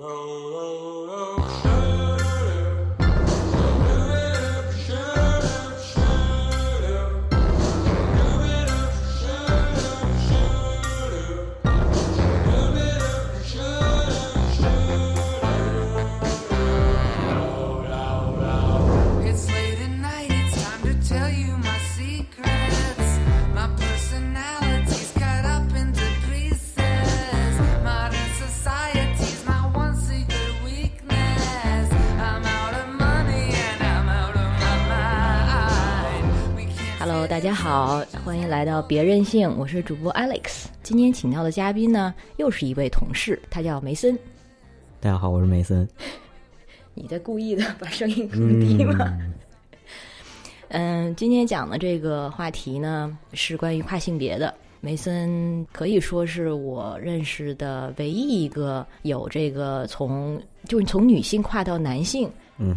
[0.00, 0.57] Well,
[37.38, 40.64] 大家好，欢迎来到别任性，我是主播 Alex。
[40.82, 44.18] 今天请到的嘉宾呢，又是一位同事，他叫梅森。
[44.98, 45.88] 大家好，我是梅森。
[46.94, 49.16] 你在故意的把声音放低吗？
[50.70, 54.52] 嗯，今天讲的这个话题呢，是关于跨性别的。
[54.80, 62.28] 梅森可以说是我认识的唯一一个有这个从就是从女性跨到男性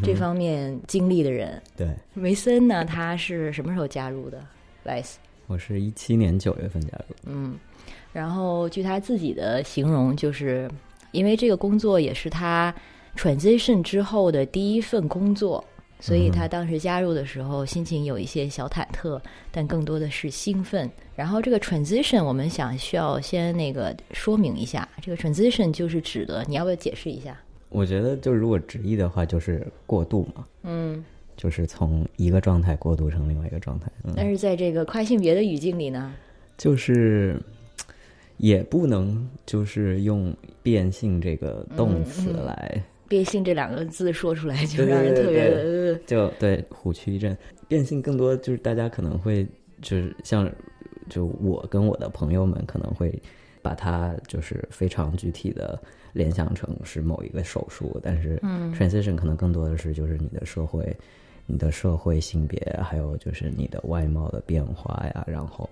[0.03, 1.61] 这方面经历的人。
[1.75, 4.43] 对，梅森呢，他是什么时候加入的
[4.85, 5.15] Vice？
[5.47, 7.15] 我是一七年九月份加入。
[7.25, 7.57] 嗯，
[8.13, 10.69] 然后据他自己的形容，就是
[11.11, 12.73] 因为这个工作也是他
[13.17, 15.63] transition 之后的第一份工作，
[15.99, 19.19] 所以他当时加入的时候心情有一些小忐忑，
[19.51, 20.89] 但更多的是兴奋。
[21.15, 27.37] 然后这个 transition 我们想需要先那个说明一下，这个 transition 就是指的，你要不要解释一下？
[27.71, 31.03] 我觉得，就如果直译的话，就是过渡嘛，嗯，
[31.35, 33.89] 就是从一个状态过渡成另外一个状态。
[34.03, 36.13] 嗯，但是在这个跨性别的语境里呢，
[36.57, 37.41] 就是
[38.37, 47.35] 也不能就是用变性这个动词来，变性这两个字说出来就让人特别就对虎躯一震。
[47.67, 49.47] 变性更多就是大家可能会
[49.81, 50.51] 就是像
[51.09, 53.17] 就我跟我的朋友们可能会
[53.61, 55.81] 把它就是非常具体的
[56.13, 60.95] 联想成是某一个手术，但是嗯 transition 可能更多的是就是你的社会、
[61.45, 65.69] 你的社会性别，还有就是你的外貌的变化呀，然后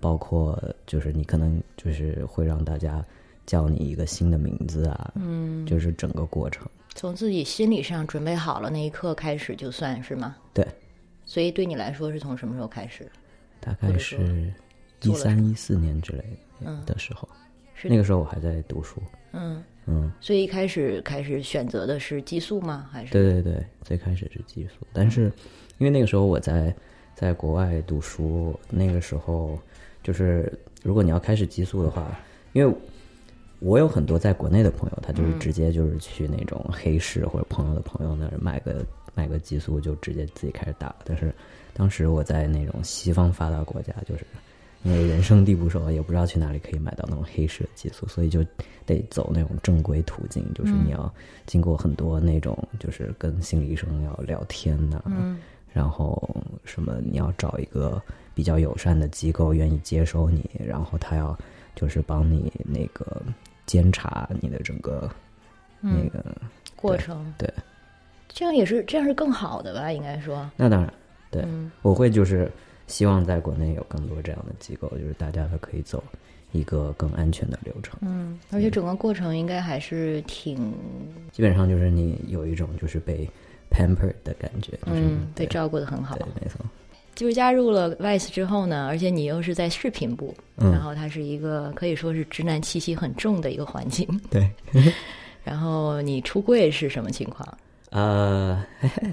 [0.00, 3.04] 包括就是你可能就是会让大家
[3.46, 6.66] 叫你一个新的名字啊，嗯，就是整个过程。
[6.94, 10.36] 从自己心理上准备好了那一刻开始就算是吗？
[10.52, 10.66] 对，
[11.24, 13.10] 所以对你来说是从什么时候开始？
[13.60, 14.52] 大概是
[15.02, 16.24] 一三一四年之类
[16.60, 16.82] 嗯。
[16.84, 17.28] 的时候，
[17.74, 19.00] 是那个时候我还在读书。
[19.32, 22.88] 嗯，嗯，所以一开始开始选择的是激素吗？
[22.90, 25.30] 还是对对对，最开始是激素，但是
[25.78, 26.74] 因为那个时候我在
[27.14, 29.58] 在国外读书，那个时候
[30.02, 30.50] 就是
[30.82, 32.18] 如果你要开始激素的话，
[32.52, 32.74] 因为
[33.60, 38.84] 我有很多在国内的朋友，他就是直接就是去那种黑市或者朋友的朋友那儿买个
[39.14, 41.34] 买个激素就直接自己开始打，但是
[41.74, 44.24] 当时我在那种西方发达国家，就是
[44.82, 48.44] 因为人生地不熟，也不知道去哪里可以买到那种黑市的激素，所以就
[48.86, 51.12] 得走那种正规途径，就是你要
[51.46, 55.38] 经过很多那种，就是跟心理医生要聊天呐、嗯
[55.70, 56.34] 然后
[56.64, 58.02] 什么你要找一个
[58.34, 61.38] 比较友善的机构愿意接收你，然后他要
[61.76, 63.22] 就是帮你那个
[63.66, 65.08] 监察你的整个
[65.80, 66.24] 那嗯个，
[66.74, 67.32] 过程？
[67.36, 67.52] 对，
[68.28, 69.92] 这样也是这样是更好的吧？
[69.92, 70.92] 应该说，那当然
[71.30, 72.50] 对嗯我会就是
[72.88, 76.02] 希望在国内有更多这样的机构，就是大家都可以走
[76.50, 77.96] 一个更安全的流程。
[78.00, 80.72] 嗯，而且整个过程应该还是挺
[81.30, 83.28] 基本上就是你有一种就是被
[83.70, 86.64] pampered 的感觉，就是、嗯被对照顾的很好对。，没错。
[87.14, 94.06] 就是加入了 Vice 之后呢，而且你又是在视频部，嗯然后它是一个可以说是直男气息很重的一个环境。
[94.30, 94.48] 对，
[95.42, 97.58] 然后你出柜是什么情况？
[97.90, 98.64] 呃，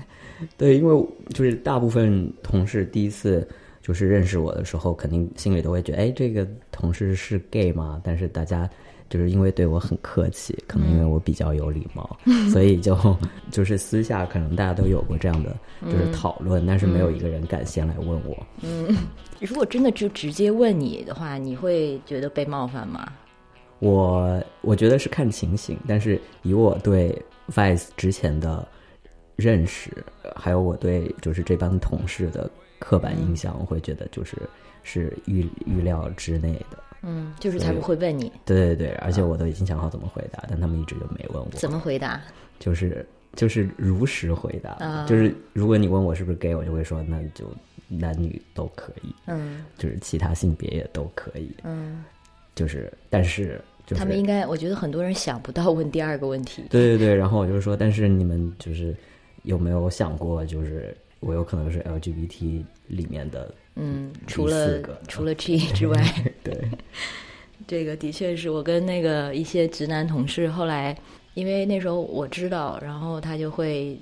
[0.56, 3.48] 对，因为就是大部分同事第一次
[3.86, 8.02] 就是认识我的时候，肯定心里都会觉得，哎，这个同事是 gay 吗？
[8.04, 8.68] 但是大家
[9.12, 12.18] 就是因为对我很客气，可能因为我比较有礼貌，
[12.52, 12.98] 所以就
[13.52, 18.36] 就是私下可能大家都有过这样的就是讨论，但是没有一个人敢先来问我。
[18.64, 18.98] 嗯
[19.40, 23.08] 如果真的就直接问你的话，你会觉得被冒犯吗？
[23.78, 27.22] 我我觉得是看情形，但是以我对
[27.52, 28.68] Vice 之前的
[29.36, 29.92] 认识，
[30.36, 32.50] 还有我对就是这帮同事的
[32.80, 34.38] 刻板印象，我会觉得就是
[34.84, 36.78] 是预预料之内的。
[37.08, 41.50] 嗯，就是他们会问你对对对，而且我都已经想好怎么回答，但他们一直就没问我。
[41.52, 42.20] 怎么回答。
[42.58, 47.46] 就是就是如实回答，啊就是如果你问我是不是 gay，我就会说那就
[47.88, 52.04] 男女都可以，嗯就是其他性别也都可以，嗯，
[52.56, 56.64] 就是但是就是他们应该，我觉得很多人想不到问第二个问题。
[56.70, 58.96] 对对对，然后我就说，但是你们就是
[59.44, 66.00] 有没有想过，就是我有可能是 LGBT 里面的，嗯，除了除了 G 之外，
[66.44, 66.56] 对，
[67.68, 70.96] 这个的确是我跟那个一些直男同事后来，
[71.34, 73.98] 因为那时候我知道，然后他就会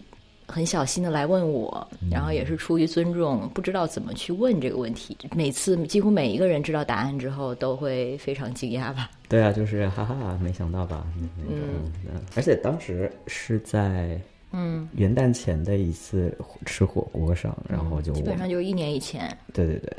[0.48, 5.18] 很小心的来问我，然后也是出于尊重，不知道怎么去问这个问题。
[5.34, 9.10] 每次几乎每一个人知道答案之后，都会非常惊讶吧。
[9.30, 11.08] 对啊，就是哈哈，没想到吧？
[11.16, 11.66] 那种，
[12.14, 14.20] 嗯而且当时是在
[14.54, 16.36] 嗯，元旦前的一次
[16.66, 19.36] 吃火锅上，然后就基我本上就是一年以前。
[19.52, 19.98] 对对对，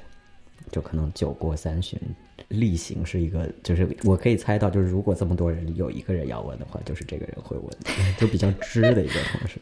[0.71, 2.01] 就可能酒过三巡，
[2.49, 7.69] 例行是一个，就是我可以猜到，就是如果这么多人有一个人要问的话，就是这个人会问，
[8.19, 9.59] 就比较知的一个同事，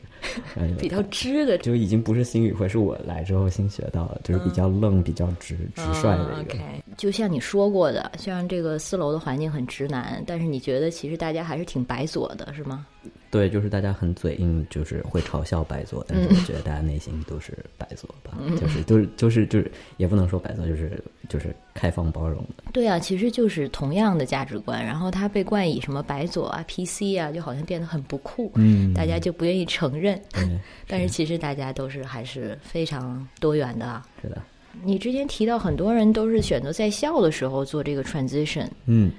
[0.78, 6.58] 比较知的就已经不是新语会，是我来之后新学到的，就是比较愣、比较直、直率的一个。
[6.96, 12.86] 就像你说过的，虽然这个四楼的环境很直男，但是你觉得其实大家还是挺白左的，是吗？
[13.30, 22.64] 对，就是大家很嘴硬，就是会嘲笑白左，但是我觉得大家内心都是白左吧，就是就是就是就是也不能说白左，就是就是开放包容的。
[22.72, 30.20] 对啊，其实就是同样的价值观，然后他被冠以什么白左啊、PC 啊，就好像变得很不酷，嗯大家就不愿意承认。
[30.32, 34.06] 对， 但是其实大家都是还是非常多元的啊。
[34.20, 34.42] 是的，
[34.82, 39.10] 你之前提到很多人都是选择在校的时候做这个 transition，嗯。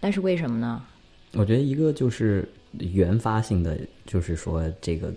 [0.00, 0.84] 但是为什么呢？
[1.34, 5.14] 我觉得一个就是原发性的，就是说这个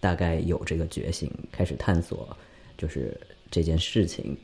[0.00, 2.28] 大概有这个觉醒，开始探索，
[2.76, 3.16] 就是
[3.52, 4.36] 这件事情，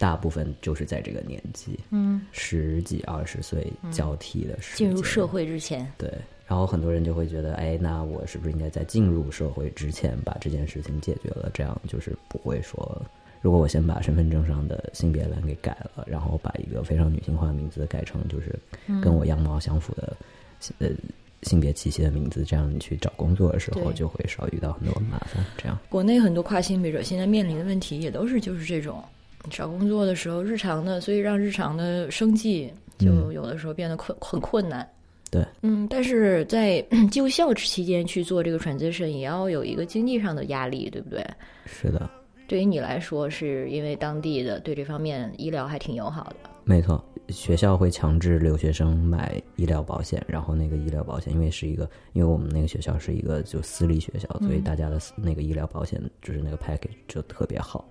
[0.00, 6.10] 大部分就是在这个年纪，嗯，十几二十岁交替的时间，进入社会之前，对。
[6.46, 11.50] 然后很多人就会觉得，哎，那我是不是应该在进入社会之前把这件事情解决了？
[11.52, 13.02] 这样就是不会说，
[13.42, 18.58] 如果我先把身份证上的性别栏给改了，然后把一个非常女性化的名字改成就是
[19.02, 20.16] 跟我样貌相符的，
[20.78, 20.88] 呃。
[21.44, 25.42] 性别气息的名字，这样你去找工作的时候就会少遇到很多麻烦。
[25.56, 29.02] 这样，国内很多跨性别者现在面临的问题也都是就是这种，
[29.48, 34.86] 找工作的时候日常的，所以让日常的生计就有的时候变得困很困难。
[35.30, 41.24] 对，嗯，但是在 就校期间去做这个 transition，也要有一个经济上的压力，对不对？
[41.66, 42.10] 是的，
[42.48, 46.50] 对于你来说，是因为当地的对这方面医疗还挺友好的。
[46.64, 47.02] 没错。
[47.28, 57.84] 学校会强制留学生买医疗保险，然后那个医疗保险，因为是一个，因为我们那个学校是一个就私立学校，所以大家的那个医疗保险就是那个 package 就特别好。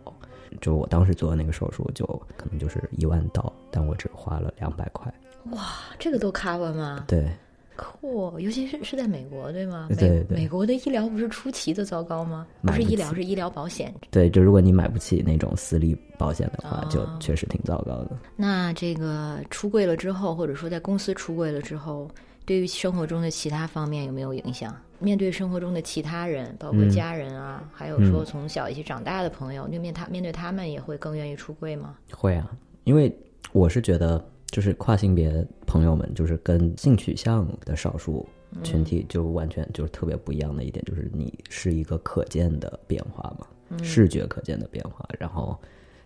[0.62, 2.06] 就我当时做的那个手术，就
[2.38, 5.14] 可能就是一万刀，但我只花了两百块。
[5.52, 5.68] 哇，
[5.98, 7.06] 这个都 cover 吗？
[7.08, 7.32] 对，
[7.76, 9.88] 酷，尤其是是在美国，对吗？
[9.90, 12.46] 美对对美国的医疗不是出奇的糟糕吗？
[12.62, 13.94] 不买不是医疗，起是医疗保险。
[14.12, 18.18] 对，就如果你买不起那种私立保险的话，哦就确实挺糟糕的。
[18.36, 22.10] 那这个出柜了之后，或者说在公司出柜了之后，
[22.46, 24.76] 对于生活中的其他方面有没有影响？
[25.00, 26.90] 面对生活中的其他人，包括嗯。
[26.90, 31.96] 家人啊，还有说从小一起长大的朋友，就面他面对他们也会更愿意出柜吗？
[32.12, 32.52] 会啊，
[32.84, 33.16] 因为
[33.52, 38.28] 我是觉得，就是跨性别朋友们，就是跟性取向的少数
[38.64, 45.58] 群体，就完全就是特别不一样的一点，就是你是一个可见的变化嘛，视觉可见的变化，然后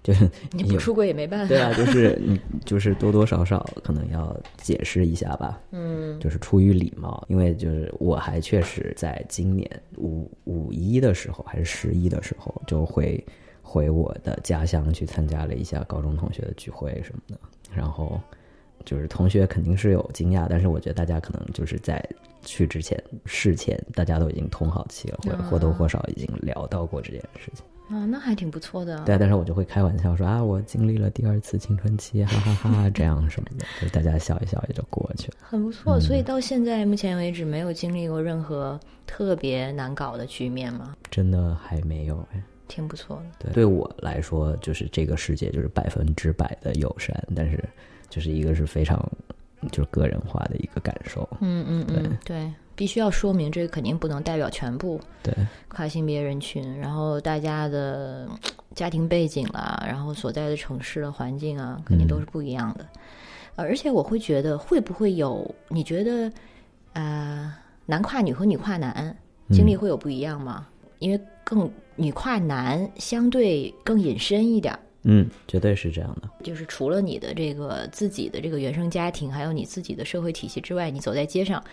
[0.03, 1.47] 就是有你不出轨也没办法。
[1.47, 13.23] 对啊，就是你就是多多少少可能要解释一下吧，嗯，就是出于礼貌，因为就是我还确实在今年五五一的时候还是十一的时候，就回
[13.61, 17.39] 回我的家乡去参加了一下高中同学的聚会什么的，
[17.73, 18.19] 然后
[18.83, 22.03] 就是同学肯定是有惊讶，但是我觉得大家可能就是在
[22.41, 27.63] 去之前事前大家都已经通好气了，或者或多或少已经聊到过这件事情。
[27.89, 29.03] 啊，那还挺不错的。
[29.05, 35.37] 对，但是我就会开玩笑说啊，我经历了第二次青春期，哈哈哈这样什么的，就大家笑一笑也就过去了。
[35.41, 35.99] 很不错。
[35.99, 40.95] 所以到现在目前为止，没有经历过任何特别难搞的局面吗？
[41.11, 42.41] 真的还没有哎。
[42.65, 43.45] 挺不错的。
[43.45, 47.63] 对，对我来说，就是这个世界就是百分之百的友善，但是
[48.09, 48.97] 就是一个是非常
[49.69, 51.27] 就是个人化的一个感受。
[51.41, 55.33] 嗯嗯嗯，对，必须要说明这个肯定不能代表全部对，
[55.67, 58.37] 跨性别人群，然后大家的嗯
[58.75, 62.85] 家庭背景啦，然后所在的城市的环境啊，肯定都是不一样的。
[63.55, 65.53] 呃而且我会觉得，会不会有？
[65.67, 66.31] 你觉得，
[66.93, 67.53] 呃，
[67.85, 69.15] 男跨女和女跨男
[69.51, 70.67] 经历会有不一样吗？
[70.97, 76.27] 因为更女跨男相对更隐身一点，嗯，绝对是这样的。
[76.43, 81.63] 就是除了你的这个自己的这个原生家庭，还有你自己的社会体系之外，你走在街上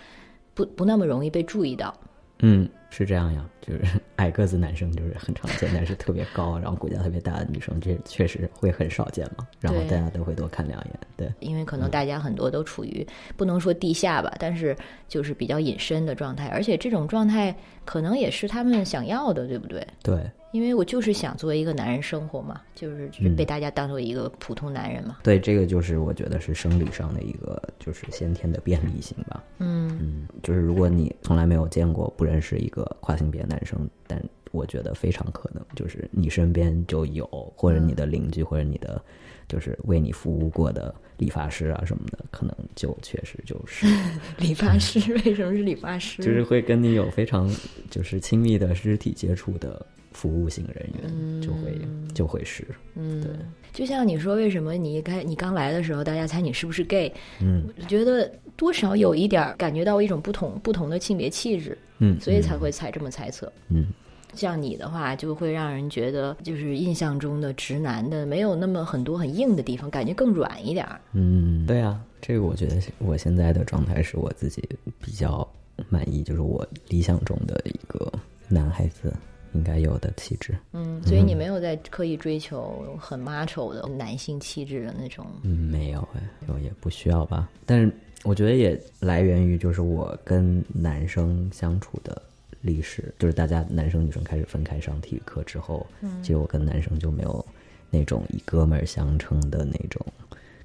[0.54, 1.94] 不不那么容易被注意到。
[2.42, 3.82] 嗯，是这样呀，就是
[4.16, 9.46] 矮个子男生就是很常见，但是特别高，然后骨架特别大的女生，这确实会很少见嘛。
[9.60, 14.74] 然后大家都会多看两眼，对，因为可能大家很多都处于不能说地下吧，但是
[15.06, 17.54] 就是比较隐身的状态，而且这种状态
[17.84, 19.86] 可能也是他们想要的，对不对？
[20.02, 25.18] 对，因为我就是想作为一个男人生活嘛，就是就是被大家当做一个普通男人嘛。
[25.22, 29.44] 对，这个就是我觉得是生理上的一个就是先天的便利性吧。
[29.58, 37.24] 嗯嗯，就是如果你从来没有见过、不认识一个跨性别男生，但我觉得非常可能就是你身边就有，
[37.56, 39.00] 或者你的邻居，或者你的
[39.46, 43.86] 就是为你服务过的理发师啊什么的，可能就确实就是
[44.38, 46.20] 理发师为什么是理发师？
[46.20, 47.48] 就是会跟你有非常
[47.88, 51.80] 就是亲密的肢体接触的服务性人员，就会
[52.14, 52.66] 就会是。
[52.94, 53.30] 嗯，对，
[53.72, 57.12] 就像你说，为什么你一开你刚来的时候，大家猜你是不是 gay？
[57.40, 57.66] 嗯。
[57.78, 63.52] 我觉得多少有一点儿感觉到一种不同不同的性别气质，嗯，所以才会猜这么猜测。
[63.68, 63.86] 嗯。
[64.34, 71.00] 像你的话，就会让人觉得就是印象中的直男的没有那么很多很硬的地方，感觉更软一点儿。
[71.14, 74.62] 嗯，对啊，这个我觉得我现在的状态是我自己
[75.00, 75.44] 比较
[75.88, 78.12] 满意，就是我理想中的一个
[78.48, 79.12] 男孩子
[79.52, 80.56] 应该有的气质。
[80.72, 85.26] 嗯，所以你没有在刻意追求很 macho 的男性气质的那种。
[85.42, 87.48] 嗯，没有哎，就也不需要吧。
[87.66, 87.92] 但是
[88.24, 92.20] 我觉得也来源于就是我跟男生相处的
[92.60, 95.86] 历史，就是大家男生女生开始分开上体育课之后，
[96.22, 97.44] 其实我跟男生就没有
[97.90, 100.04] 那种以哥们儿相称的那种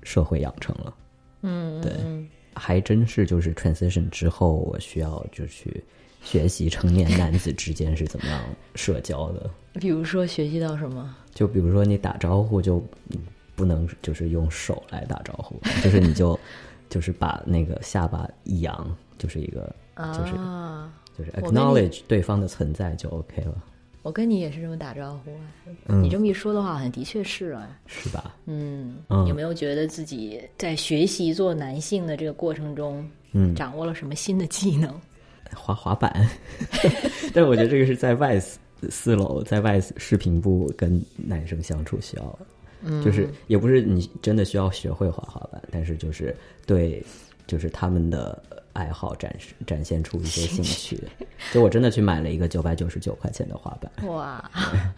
[0.03, 0.93] 社会养成了。
[1.41, 5.83] 嗯，对嗯还真是就是 transition 之后，我需要就去
[6.25, 8.43] 学习成年男子之间是怎么样
[8.75, 9.49] 社交的。
[9.79, 11.15] 比如说学习到什么？
[11.33, 12.77] 就比如说你打招呼就
[13.11, 13.17] 嗯
[13.55, 16.37] 不能就是用手来打招呼， 就是你就
[16.89, 23.63] 就是把那个下巴一扬，就是一个就是啊，就是 acknowledge 对方的存在就 OK 了，
[24.01, 25.41] 我跟你也是这么打招呼啊。
[25.87, 27.79] 嗯你这么一说的话，好像的确是啊。
[27.85, 28.33] 是吧？
[28.45, 34.93] 嗯，嗯有没有觉得自己在学习做男性的这个过程中，嗯，掌握了什么新的技能？
[35.53, 36.11] 滑滑板，
[37.33, 38.53] 但是我觉得这个是在 Vice
[38.89, 42.39] 四楼，在 Vice 视频部跟男生相处需要，
[42.83, 43.03] 嗯。
[43.03, 46.35] 就是也不是你真的需要学会滑滑板，但是就是
[46.65, 47.03] 对，
[47.47, 48.41] 就是他们的
[48.73, 50.99] 爱好展示展现出一些兴趣。
[51.53, 54.51] 就我真的去买了一个九百九十九块钱的滑板，哇！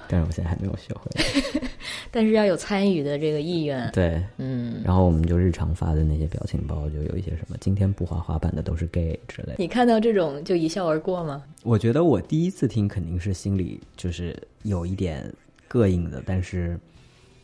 [0.08, 1.62] 但是我现在还没有学会。
[2.10, 3.90] 但是要有参与的这个意愿。
[3.92, 9.56] 对，嗯，然后我们就日常发的那些表情包，就有一些什么今天不滑滑板的都是 gay 之类的。
[9.58, 11.44] 你看到这种就一笑而过吗？
[11.64, 15.32] 我觉得我第一次听肯定是心里就是有一点
[15.70, 16.80] 膈应的，但是，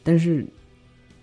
[0.01, 0.45] 但是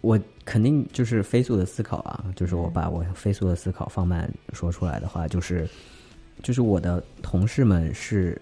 [0.00, 5.68] 我肯定就是飞速的思考啊，就是我把我飞速的思考放慢说出来的话，就是，
[6.42, 8.40] 就是我的同事们是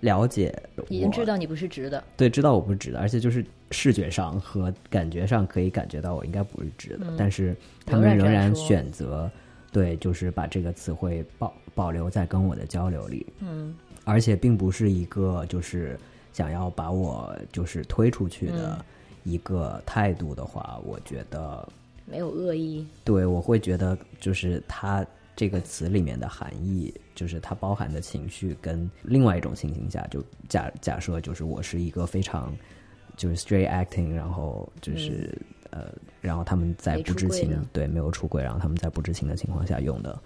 [0.00, 0.56] 了解，
[0.88, 2.02] 已经知道你不是直的。
[2.16, 9.30] 对，知道我不是直的，而且就是视觉上和感觉上可以感觉到我应该不是直的，但是他们仍然选择
[9.72, 13.74] 对，就是把这个词汇保保留在跟我的交流里，嗯。
[14.04, 15.96] 而且并不是一个就是
[16.32, 18.82] 想要把我就是推出去的
[19.24, 21.68] 一个态度的话，我觉得
[22.06, 22.86] 没有恶意。
[23.04, 25.04] 对我会觉得就是它
[25.36, 32.54] 这个词里面的含义，就是它包含的情绪，跟另外一种情形下，就假假设就是我是一个非常
[33.16, 35.36] 就是 straight acting，然后就是、
[35.70, 40.18] 呃，然后他们在不知情对没有出轨，然后他们在不知情的情况下用的。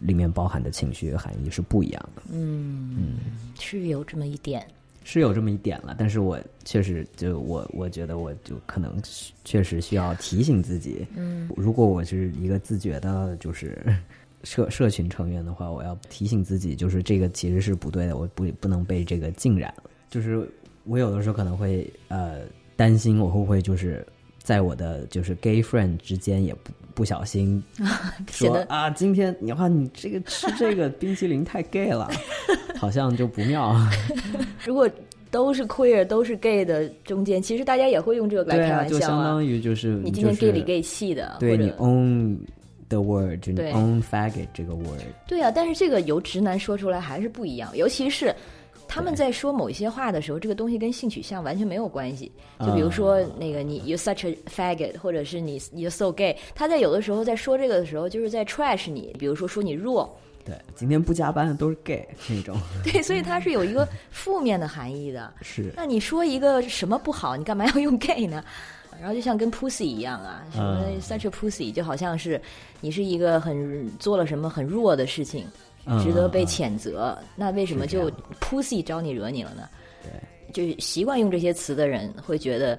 [0.00, 3.18] 里面包含的情绪含义是不一样的，嗯，
[3.58, 4.64] 是有这么一点。
[5.10, 9.00] 是有这么一点了，但是我确实就我我觉得我就可能
[9.42, 13.82] 确实需要提醒自己，嗯，如果我是一个自觉的，就是
[14.44, 19.84] 社社群成员的话，我要提醒自己，就是这个其实是不对的，我不不能被这个浸染了。
[20.10, 20.46] 就是
[20.84, 22.42] 我有的时候可能会呃
[22.76, 24.06] 担心，我会不会就是
[24.42, 27.62] 在我的就是 gay friend 之间也不不小心
[28.28, 32.10] 说啊，今天你话你这个吃这个冰淇淋太 gay 了，
[32.76, 33.72] 好像就不妙。
[34.66, 34.90] 如果
[35.30, 42.36] 都是 queer 都是 gay 的中间，其实大家也会用这个来开玩笑啊就相当于就是你今天 gay 里 gay 气的，对你 own
[42.88, 48.34] the word，就你 own faggot 这个 word，对啊，但是这个由直男说出来还是不一样，尤其是
[48.88, 52.32] 他们在说某一些话的时候，这个东西跟性取向完全没有关系。
[52.58, 65.32] 就比如说那个你 you such a faggot，或者是你 you so gay，他在有的时候在说这个的时候，就是在 trash 你，比如说说你弱，对，今天不加班的都是 gay 那种， 对，所以它是有一个负面的含义的。
[65.42, 65.70] 是。
[65.76, 68.42] 那你说一个什么不好，你干嘛要用 gay 呢？
[69.00, 72.40] 然后就像跟 pussy 一样啊，什么嗯 such a pussy，就好像是
[72.80, 75.52] 你是一个很做了什么很弱的事情，嗯
[76.02, 77.18] 值得被谴责。
[77.36, 79.68] 那为什么就 pussy 招你惹你了呢？
[80.02, 80.12] 对，
[80.52, 82.78] 就是习惯用这些词的人会觉得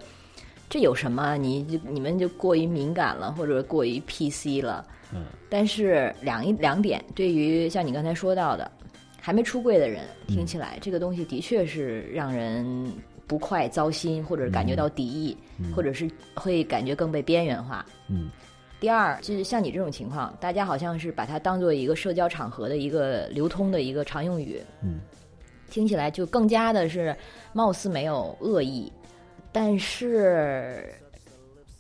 [0.70, 1.38] 这有什么？
[1.38, 4.86] 你就你们就过于敏感了，或者过于 PC 了。
[5.12, 8.70] 嗯，但是两一两点，对于像你刚才说到的
[9.20, 12.94] 还没出柜的人，听起来、这个东西的确是让人
[13.26, 15.36] 不快、糟心，或者感觉到敌意，
[15.76, 17.84] 或者是会感觉更被边缘化。
[18.08, 18.30] 嗯
[18.80, 25.00] 第二，就是像你这种情况，大家好像是把它当做一个社交场合的一个流通的一个常用语，嗯，
[25.70, 27.14] 听起来就更加的是
[27.52, 28.90] 貌似没有恶意，
[29.52, 30.94] 但是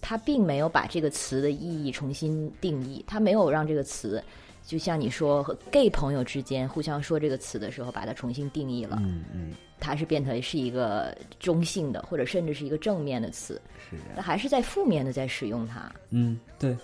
[0.01, 4.21] 他并没有把这个词的意义重新定义，他没有让这个词，
[4.65, 13.95] 就像你说和 gay 朋友之间互相说这个词的时候，把它重新定义了，嗯嗯，它是变成是一个中性的，或者甚至是一个正面的词，是。
[14.15, 15.91] 那还是在负面的在使用它。
[16.11, 16.75] 嗯，对。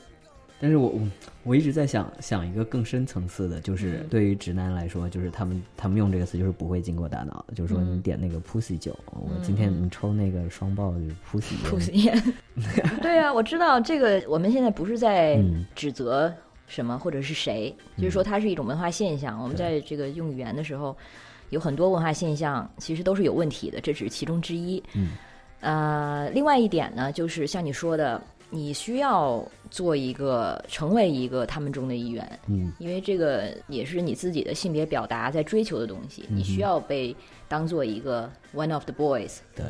[0.57, 1.01] 但是我我
[1.43, 12.33] 我一直在想想一个更深层次的，就是嗯对于直男来说，就是他们他们用这个词就是不会经过大脑的，就是说嗯你点那个 pussy 酒，我今天你抽那个双爆就是 pussy 吐酒，烟。
[13.01, 16.33] 对啊，我知道这个，我们现在不是在嗯指责
[16.67, 19.37] 什么或者是谁，就是说它是一种文化现象。
[19.43, 20.95] 我们在这个用语言的时候，
[21.55, 24.83] 有很多文化现象其实都是有问题的，这只是其中之一。
[24.93, 25.11] 嗯，
[25.61, 37.15] 呃，另外一点呢，就是像你说的，你需要做一个成为一个他们中的一员，嗯因为这个也是你自己的性别表达在追求的东西，你需要被
[37.47, 39.37] 当做一个 one of the boys。
[39.55, 39.65] 对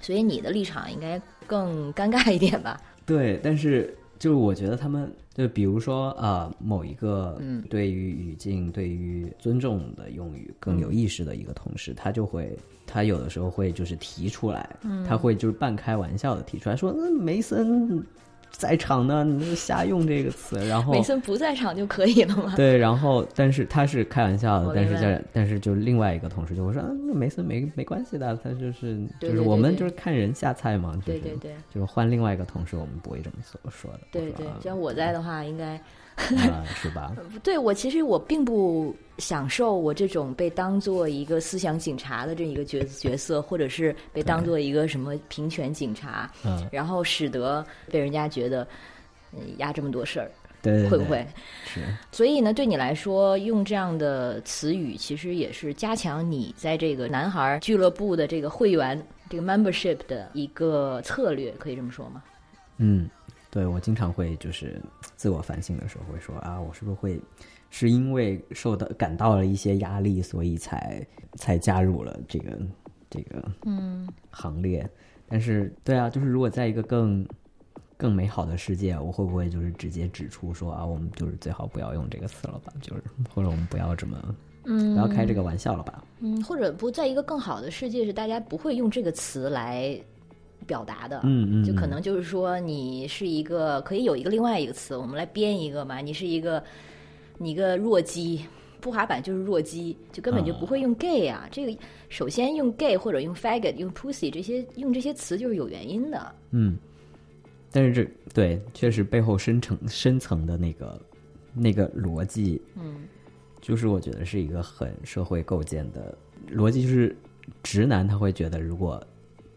[0.00, 2.80] 所以你的立场应该更尴尬一点吧？
[3.04, 7.62] 对，但是就是我觉得他们就比如说啊、呃某一个嗯。
[7.70, 12.56] 对于语境、对于尊重的用语更有意识的一个同事，他就会
[12.86, 14.74] 他有的时候会就是提出来，
[15.06, 18.02] 他会就是半开玩笑的提出来说，嗯，梅森
[18.50, 22.54] 在场呢，你就瞎用这个词，然后梅森不在场就可以了吗？
[22.56, 31.52] 对，然后但是他是开玩笑的，但是在但是就另外一个同事就会说，嗯，那梅森没没关系的，他就是就是我们就是看人下菜嘛，就是对对对。
[31.72, 35.80] 就是换另外一个同事，我们不会这么说说的，对对就，像我在的话，应该
[36.18, 37.14] 啊，是吧？
[37.42, 48.66] 对我其实我并不享受我这种被当做一个思想警察的这一个角角色，或者是被当做一个什么平权警察，嗯，然后使得被人家觉得
[49.32, 51.26] 嗯压这么多事儿，对对对，会不会？
[51.64, 51.80] 是？
[52.10, 62.22] 所以呢，对你来说，用这样的词语，其实也是加强你在这个男孩俱乐部的这个会员这个 membership 的一个策略，可以这么说吗？
[62.78, 63.08] 嗯，
[63.50, 64.80] 对我经常会就是
[65.16, 67.20] 自我反省的时候会说啊，我是不是会
[67.70, 72.58] 是因为受到感到了一些压力，所以才才加入了这个
[73.08, 74.88] 这个嗯行列？
[75.26, 77.26] 但是对啊，就是如果在一个更
[77.96, 82.72] 更美好的世界，我会不会就是直接指出说啊，我们就是最好不要用这个词了吧？
[82.80, 83.02] 就是
[83.34, 84.34] 或者我们不要这么
[84.64, 86.04] 嗯不要开这个玩笑了吧？
[86.20, 89.98] 嗯，或者不在一个更好的世界，是大家不会用这个词来
[90.66, 91.20] 表达的。
[91.24, 96.00] 嗯嗯，就可嗯能就是说，你是一个可以有一个另外一个词，我们来编一个嘛。
[96.00, 96.62] 你是一个
[97.38, 98.44] 你一个弱鸡，
[98.80, 101.48] 不滑板就是弱鸡，就根本就不会用 gay 啊。
[101.50, 106.34] 这个首先用 gay 或者用 faggot、用 pussy 这些用这些词就是有原因的。
[106.50, 106.76] 嗯，
[107.70, 111.00] 但是这对确实背后深层深层的那个
[111.54, 113.06] 那个逻辑，嗯
[113.60, 116.16] 就是我觉得是一个很社会构建的
[116.50, 117.14] 逻辑，就是
[117.62, 119.04] 直男他会觉得如果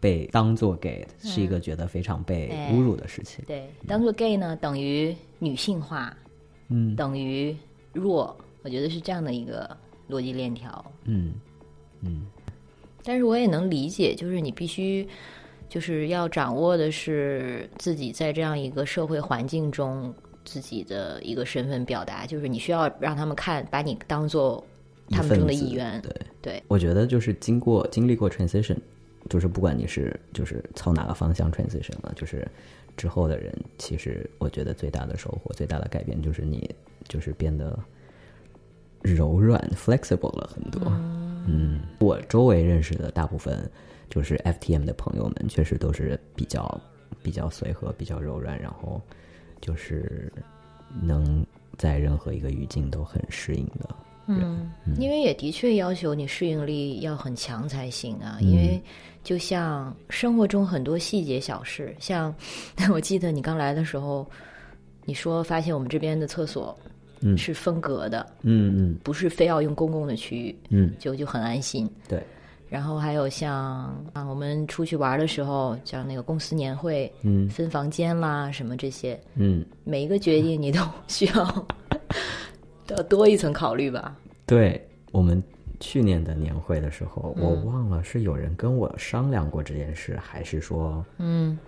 [0.02, 3.44] 被当做 gay 是一个觉得非常被哎侮辱的事情。
[3.46, 6.12] 对，当做 gay 呢，等于女性化，
[6.70, 7.56] 嗯等于
[7.92, 8.36] 弱。
[8.64, 9.76] 我觉得是这样的一个
[10.10, 10.84] 逻辑链条。
[11.04, 11.34] 嗯
[12.00, 12.26] 嗯
[13.04, 15.06] 但是我也能理解，就是你必须
[15.68, 20.12] 就是要掌握的是自己在这样一个社会环境中
[20.44, 24.64] 自己的一个身份表达，就是你需要让他们看，把你当做
[25.10, 26.00] 他们中的一员。
[26.02, 26.12] 对，
[26.42, 28.76] 对，我觉得就是经过经历过 transition，
[29.32, 32.46] 就是不管你是就是朝哪个方向 transition 了，就是
[32.98, 36.70] 之后的人，其实我觉得最大的收获、最大的改变就是你
[37.08, 37.78] 就是变得
[39.00, 40.82] 柔软 flexible 了很多。
[41.46, 43.58] 嗯，我周围认识的大部分
[44.10, 46.78] 就是 FTM 的朋友们，确实都是比较
[47.22, 49.00] 比较随和、比较柔软，然后
[49.62, 50.30] 就是
[51.00, 51.42] 能
[51.78, 53.88] 在任何一个语境都很适应的。
[54.28, 58.38] 嗯，因为也的确要求你适应力要很强才行啊。
[58.40, 58.80] 嗯因为
[59.22, 62.34] 就像生活中很多细节小事，像
[62.92, 64.28] 我记得你刚来的时候，
[65.04, 66.76] 你说发现我们这边的厕所
[67.20, 71.88] 嗯是分隔的，嗯嗯不是非要用公共的区域，嗯，就就很安心。
[72.08, 72.20] 对，
[72.68, 73.54] 然后还有像
[74.12, 79.64] 啊，我们出去玩的时候，像那个公司年会，嗯分房间啦，什么这些，嗯。
[79.84, 81.66] 每一个决定你都需要
[82.86, 84.16] 都要多一层考虑吧。
[84.46, 84.80] 对
[85.12, 85.40] 我们
[85.82, 87.42] 去年的年会的时候，嗯。
[87.42, 91.58] 我忘了是有人跟我商量过这件事，还是说，嗯。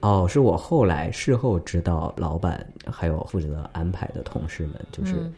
[0.00, 5.32] 哦，是我后来事后知道，老板还有负责安排的同事们，就是嗯。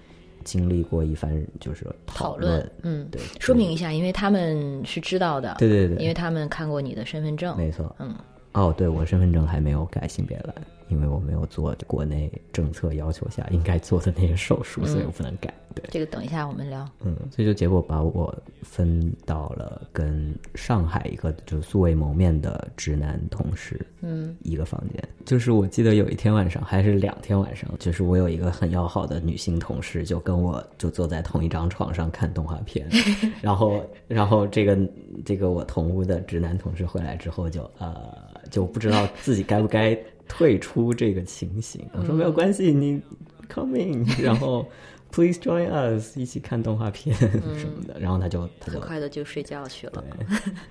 [0.45, 8.15] 经历过一番就是讨论，嗯，对，说明一下，因为他们是知道的，对对对，因为他们看过你的身份证，没错，嗯，
[8.53, 10.55] 哦，对我身份证还没有改性别栏，
[10.89, 15.53] 因为我没有做国内政策要求下应该做的那些手术，所以我不能改。
[15.75, 16.89] 对，这个等一下我们聊。
[17.01, 25.03] 嗯，所以就结果把我分到了跟上海一个就素未谋面的直男同事，嗯一个房间。
[25.25, 32.87] 就是我记得有一天晚上还是两天晚上，就是我有一个很要好的女性同事，就跟我就坐在同一张床上看动画片，
[33.43, 34.79] 然后然后这个
[35.25, 38.17] 这个我同屋的直男同事回来之后就呃
[38.49, 41.89] 就不知道自己该不该退出这个情形。
[41.93, 43.01] 我说没有关系，你
[43.49, 44.67] come in， 然后
[45.11, 50.05] please join us 一起看动画片什么的，然后他就他就很快的就睡觉去了。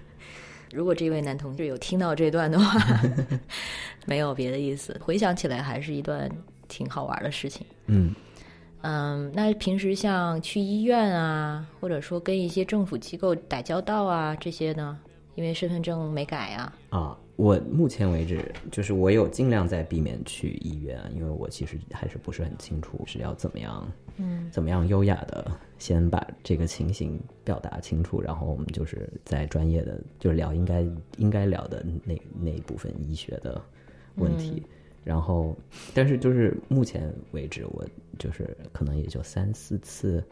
[0.74, 2.80] 如果这位男同志有听到这段的话，
[4.08, 5.00] 没有别的意思。
[5.04, 6.30] 回想起来，还是一段
[6.68, 7.66] 挺好玩的事情。
[7.88, 8.13] 嗯。
[8.82, 15.00] 嗯，那平时像去医院啊，或者说跟一些政府机构打交道啊，这些呢，
[15.36, 30.86] 因为身份证没改啊，啊，我目前为止就是我有尽量在避免去医院，因为我其实还是不是很清楚是要怎么样，嗯，怎么样优雅的先把这个情形表达清楚，然后我们就是在专业的就是聊应该
[31.17, 33.62] 应该聊的那那一部分医学的
[34.15, 34.62] 问题。
[35.04, 35.54] 然后，
[35.93, 37.86] 但是就是目前为止，我
[38.17, 40.24] 就是可能也就三四次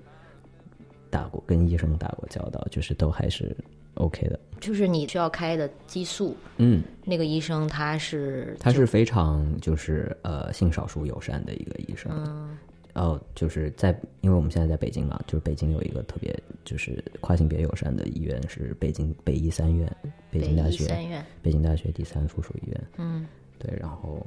[1.09, 3.53] 打过跟医生打过交道，就是都还是
[4.01, 4.39] OK 的。
[4.59, 12.11] 就是你需要开的激素，嗯，那个医生他是他是非常就是呃性少数友善的一个医生。
[12.15, 12.57] 嗯
[12.93, 19.89] 哦，就是在因为我们现在在北京嘛，就是北京有一个特别就是跨性别友善的医院是北京北医三院，
[20.29, 22.83] 北京大学三院，北京大学第三附属医院。
[22.97, 23.25] 嗯
[23.57, 24.23] 对，然后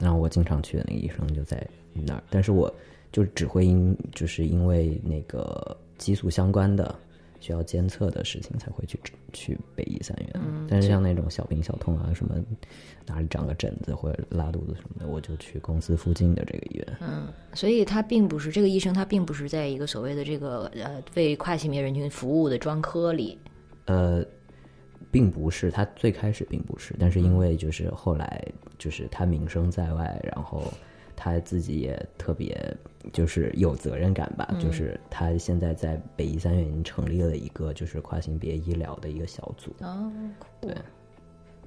[0.00, 2.72] 然后我经常去的那个医生就在那儿，但是我
[3.10, 6.94] 就是只会因就是因为那个激素相关的
[7.40, 8.98] 需要监测的事情才会去
[9.32, 10.40] 去北医三院。
[10.68, 12.34] 但是像那种小病小痛啊，什么
[13.06, 16.86] 哪里长个疹子或者拉肚子什么的，我就去公司附近的这个医院。
[17.00, 23.38] 嗯，所以他并不是这个医生，他并不是在一个所谓的这个呃为跨性别人群服务的专科里，
[23.86, 24.24] 呃，
[25.10, 28.44] 并不是，他最开始并不是，但是因为就是后来
[28.76, 30.62] 就是他名声在外，然后
[31.16, 32.76] 他自己也特别
[33.12, 40.10] 就是有责任感吧，就是他现在在北医三院已经成立了一个就是跨性别医疗的一个小组，哦，
[40.60, 40.74] 对。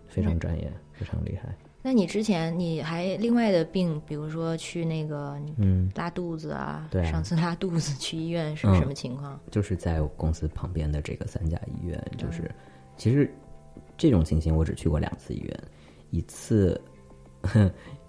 [0.08, 1.56] 非常专业，非常厉害。
[1.82, 7.10] 那你之前你还另外的病，比如说去那个嗯，拉肚子啊，对啊。
[7.10, 9.40] 上次拉肚子去医院是嗯什么情况？
[9.50, 12.52] 就是在我公司旁边的这个三甲医院，就是
[12.98, 13.34] 其实
[13.98, 15.60] 这种情形我只去过两次医院，
[16.10, 16.80] 一次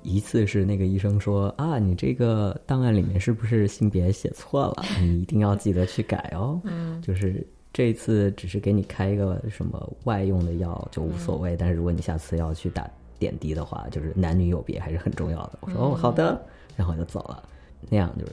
[0.02, 4.84] 一次是那个医生说啊，你这个档案里面是不是性别写错了？
[5.00, 6.60] 你一定要记得去改哦。
[6.64, 12.88] 嗯，就是这一次只是给你开一个什么外用的药就无所谓，但是如果你下次要去打
[13.18, 15.58] 点滴的话，就是男女有别还是很重要的。
[15.60, 16.40] 我说哦，好的，
[16.76, 17.42] 然后我就走了。
[17.88, 18.32] 那样就是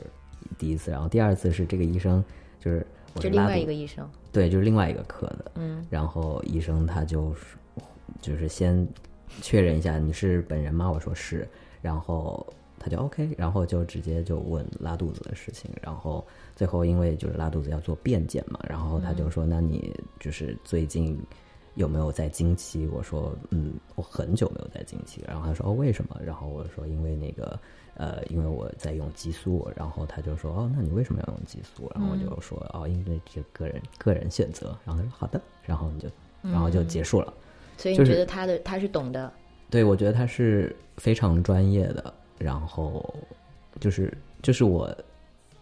[0.57, 2.23] 第一次，然后第二次是这个医生
[2.59, 5.51] 就是我就是另外一个医生，对，就是另外一个科的。
[5.55, 7.55] 嗯，然后医生他就是
[8.21, 8.87] 就是先
[9.41, 10.91] 确认一下你是本人吗？
[10.91, 11.47] 我说是，
[11.81, 12.45] 然后
[12.77, 21.19] 他就 OK，然后就直接就问拉肚子的事情，然后最后因为就是拉肚子要做便检嘛，然后他就说、那你就是最近。
[21.75, 22.85] 有没有在经期？
[22.87, 25.23] 我说，嗯，我很久没有在经期。
[25.25, 26.19] 然后他说，哦，为什么？
[26.21, 27.57] 然后我说，因为那个，
[27.93, 29.65] 呃，因为我在用激素。
[29.77, 31.89] 然后他就说，哦，那你为什么要用激素？
[31.95, 34.77] 然后我就说，哦，因为这个人个人选择。
[34.83, 35.39] 然后他说，好的。
[35.63, 36.09] 然后你就，
[36.41, 37.33] 然后就结束了。
[37.79, 39.31] 所以你觉得他的他是懂的，
[39.69, 43.03] 对，我觉得他是非常专业的，然后
[43.79, 44.93] 就是就是我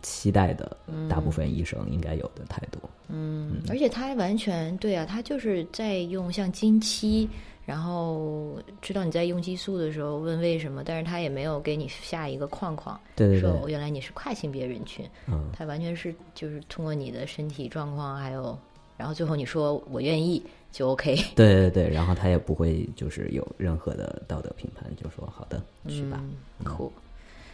[0.02, 0.76] 期待的
[1.08, 2.80] 大部分医生应该有的态度。
[3.10, 7.30] 嗯，而且他完全对啊，他就是在用像经期，
[7.66, 13.42] 然后知道你在用激素的时候问为什么，但是他也没有给你下一个框框，对对对。
[13.42, 18.58] 说哦原来你是跨性别人群，嗯，他完全是就是通过你的身体状况，还有
[18.98, 26.22] 然后最后你说我愿意就 OK，对对对，然后他也不会就是有任何的道德评判，就说好的去吧。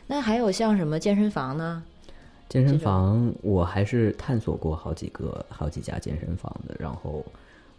[0.07, 1.83] 那还有像什么健身房呢？
[2.49, 7.25] 健身房我还是探索过好几个、好几家健身房的，然后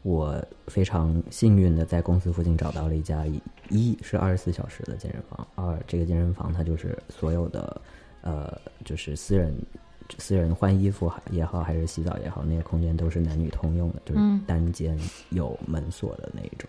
[0.03, 7.81] 我非常幸运的在公司附近找到了一家一一是二十四小时的健身房，二这个健身房它就是所有的
[8.23, 9.55] 呃就是私人
[10.19, 14.99] 私人换衣服也好，还是洗澡也好，那些空间都是男女通用的，就是嗯单间
[15.31, 16.69] 有门锁的那一种，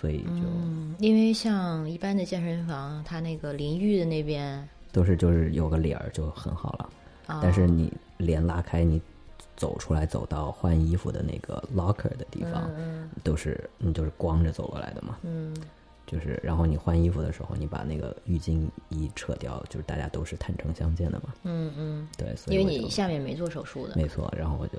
[0.00, 6.90] 所以就嗯，因为像一般的健身房，它那个淋浴的那边都是就是有个帘儿就很好了。
[7.26, 9.00] 啊，但是你帘拉开，你
[9.56, 15.16] 走出来走到换衣服的那个 locker 的地方，嗯都是你就是光着走过来的嘛。
[15.22, 15.56] 嗯
[16.06, 21.34] 就是然后你换衣服的时候，你把那个浴巾一扯掉，就是大家都是坦诚相见的嘛。
[21.42, 24.78] 嗯嗯，对，所以因为你下面没做手术的，没错，然后我就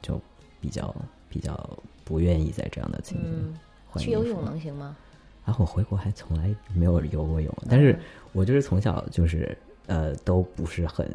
[0.00, 0.20] 就
[0.60, 0.94] 比较
[1.28, 4.10] 比较不愿意在这样的情景嗯，换衣服。
[4.10, 4.96] 去游泳能行吗？
[5.44, 7.98] 然后我回国还从来没有游过泳，但是
[8.32, 9.56] 我就是从小就是
[9.86, 11.10] 呃都不是很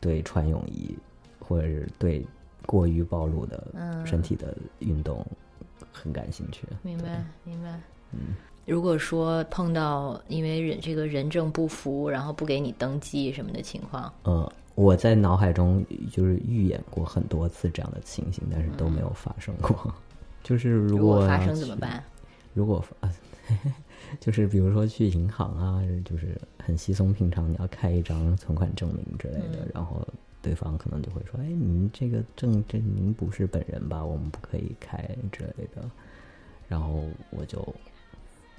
[0.00, 0.96] 对穿泳衣
[1.38, 2.24] 或者是对
[2.64, 5.26] 过于暴露的嗯身体的运动
[5.92, 6.66] 很感兴趣。
[6.82, 7.78] 明白明白。
[8.12, 8.34] 嗯，
[8.66, 19.94] 如果说碰到因为人这个人证不符，然后不给你登记什么的情况，嗯，我在脑海中就是预演过很多次这样的情形，但是都没有发生过。
[20.42, 22.02] 就是如如果发生怎么办？
[22.54, 23.08] 如果发，
[24.20, 30.06] 就是比如说去银行啊，就是很稀松平常，你要开一张存款证明之类的，嗯然后
[30.42, 34.04] 对方可能就会说：“哎，您这个证这您不是本人吧？
[34.04, 34.98] 我们不可以开
[35.30, 35.88] 之类的。”
[36.68, 37.58] 然后我就，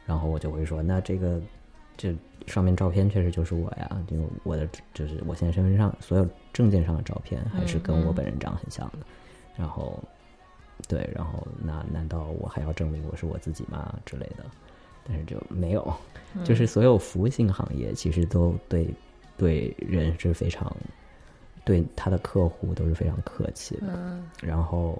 [0.08, 1.40] 然后我就会说：“那这个
[1.96, 2.16] 这
[2.48, 9.06] 上面照片确实就是我呀，就我的就是我现在身份上所有证件上的照片还是跟我本人长很像的。
[9.56, 10.02] 然后
[10.88, 14.46] 对，然后那难道我还要证明我是我自己吗之类的？
[15.08, 15.94] 但是就没有，
[16.44, 18.88] 就是所有服务性行业其实都对
[19.38, 20.74] 对人是非常
[21.66, 23.88] 对他的客户都是非常客气的。
[23.88, 24.98] 嗯然后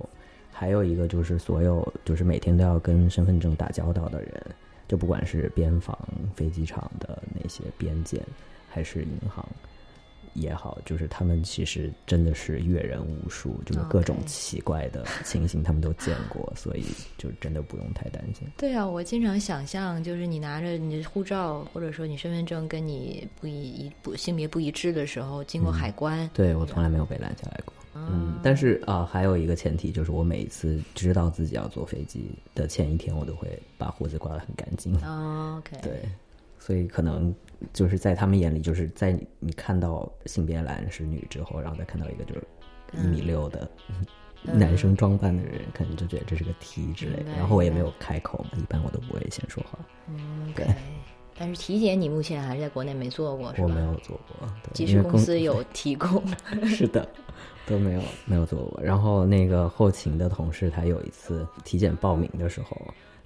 [0.52, 4.44] 还有一个就是所有就是每天都要跟身份证打交道的人，
[4.88, 5.98] 就不管是边防、
[6.36, 8.26] 飞机场的那些边检，
[8.70, 9.46] 还是银行
[10.34, 16.86] 也好，就是他们其实真的是阅人无数，就是各种奇怪的情形他们都见过，所以
[17.18, 18.48] 就真的不用太担心。
[18.56, 27.74] 对啊，我经常想象，就是你拿着你的护照或者说你身份证跟你不一一不性别不一致的时候，经过海关，对我从来没有被拦下来过。
[28.10, 34.96] 嗯，但是啊、还有一个前提就是，我每一次知道自己要坐飞机的前一天，我都会把胡子刮得很干净。
[35.06, 36.02] 哦，OK，对，
[36.60, 37.34] 所以可能
[37.74, 42.44] 就是在他们眼里，就是在你你看到性别栏是女之后，然后再看到一个就是
[42.94, 43.70] 一米六的
[44.44, 49.78] 男生装扮的人，可能就觉得这是个 T 之类的然后我也没有开口嘛，一般我都不会先说话。
[50.08, 50.66] 嗯对。
[51.40, 53.68] 但是体检你目前还是在国内没做过，是吧？
[53.68, 56.24] 我没有做过，对技术公司有提供，
[56.66, 57.08] 是的，
[57.68, 58.82] 都没有没有做过。
[58.82, 62.76] 然后那个后勤的同事，他有一次体检报名的时候，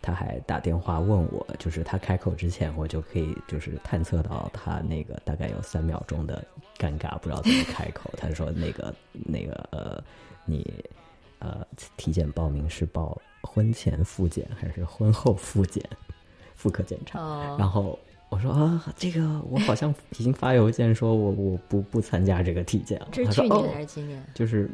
[0.01, 6.43] 他还打电话问我，就是他开口之前，我就可以就是探测到他那个大概有三秒钟的
[6.77, 8.09] 尴尬，不知道怎么开口。
[8.17, 10.03] 他说那个那个呃，
[10.45, 10.65] 你
[11.39, 15.83] 呃体检报名是报婚前复检还是婚后复检？
[16.55, 17.19] 妇科检查。
[17.19, 17.97] 哦然后
[18.31, 23.09] 我说啊，这个我好像已经发邮件说我我不不参加这个体检了。
[23.11, 24.23] 这是去年还是今年？
[24.33, 24.71] 就是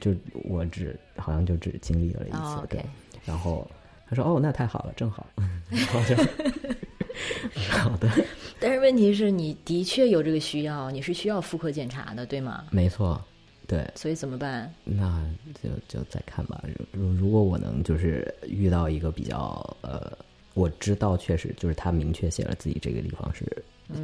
[0.00, 0.12] 就
[0.44, 2.88] 我只好像就只经历了一次，哦对 OK。
[3.26, 3.70] 然后
[4.08, 5.26] 他说哦，那太好了，正好。
[5.68, 6.16] 然后就
[7.70, 8.10] 好的，
[8.58, 12.64] 但是问题是你的确有这个需要，你是需要妇科检查的，对吗？
[12.70, 13.22] 没错，
[13.66, 14.72] 对，所以怎么办？
[14.82, 15.22] 那
[15.62, 16.64] 就就再看吧。
[16.92, 20.10] 如如如果我能就是遇到一个比较呃，
[20.54, 23.44] 我知道确实就是他明确写了自己这个地方是，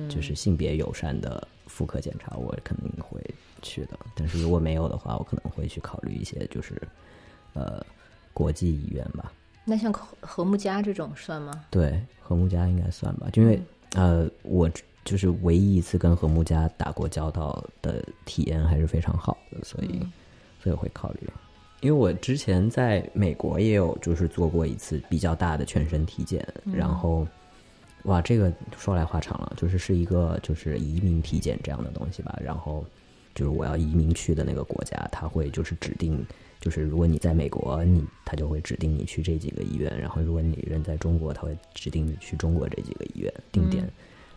[0.08, 3.18] 就是性别友善的妇科检查，我肯定会
[3.62, 3.98] 去的。
[4.14, 6.80] 但是如果没有的话，我可能会去考虑一些就是
[7.54, 7.84] 呃
[8.32, 9.32] 国际医院吧。
[9.64, 11.64] 那像和和睦家这种算吗？
[11.70, 13.62] 对，和睦家应该算吧，因为、
[13.94, 14.68] 呃，我
[15.04, 20.00] 就是唯一一次跟和睦家打过交道的体验还是非常好的，所以、
[20.62, 21.20] 所以我会考虑。
[21.81, 27.27] 因为我之前在美国也有就是做过一次比较大的全身体检，然后
[28.05, 32.85] 哇，这个说来话长了，就是是一个就是移民体检这样的东西吧，然后
[33.35, 36.23] 就是我要移民去的那个国家，他会就是指定，
[36.61, 43.88] 就是如果你在美国，你他就会指定你去这几个医院，然后如果你人在中国，他会指定你去中国这几个医院定点，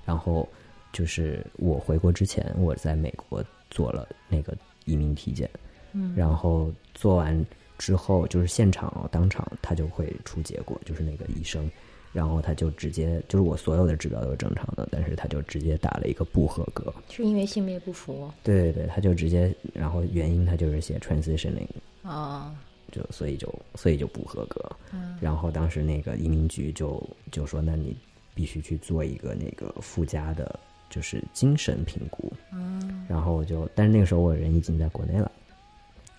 [0.05, 0.47] 然后
[0.91, 5.49] 就是我回国之前，我在美国做了那个移民体检，
[5.93, 7.45] 嗯，然后做完
[7.77, 11.69] 之后就是现场哦当场他就会出结果，就是那个医生。
[12.11, 16.93] 然后他就直接就是我所有的指标都是正常的，但是他就直接打了一个不合格。
[17.09, 21.65] 是因为性别不符对对对，他就直接，然后原因他就是写 transitioning，
[22.03, 22.51] 哦，
[22.91, 24.63] 就所以就所以就不合格。
[24.93, 27.01] 嗯然后当时那个移民局就
[27.31, 27.97] 就说，那你
[28.35, 30.59] 必须去做一个那个附加的，
[30.91, 32.31] 就是精神评估。
[32.51, 35.31] 嗯然后我就，但是那个时候我人已经在国内了，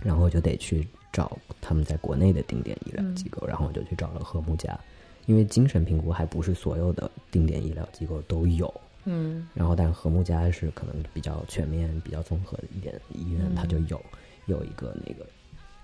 [0.05, 4.79] 然后我就得去找他们在国内的定点医疗机构，然后我就去找了和睦家，
[5.27, 8.73] 因为精神评估还不是所有的定点医疗机构都有，
[9.05, 9.49] 嗯。
[9.55, 14.01] 然后但是和睦家是可能比较全面、比较综合的一点医院，它就有
[14.47, 15.27] 有一个那个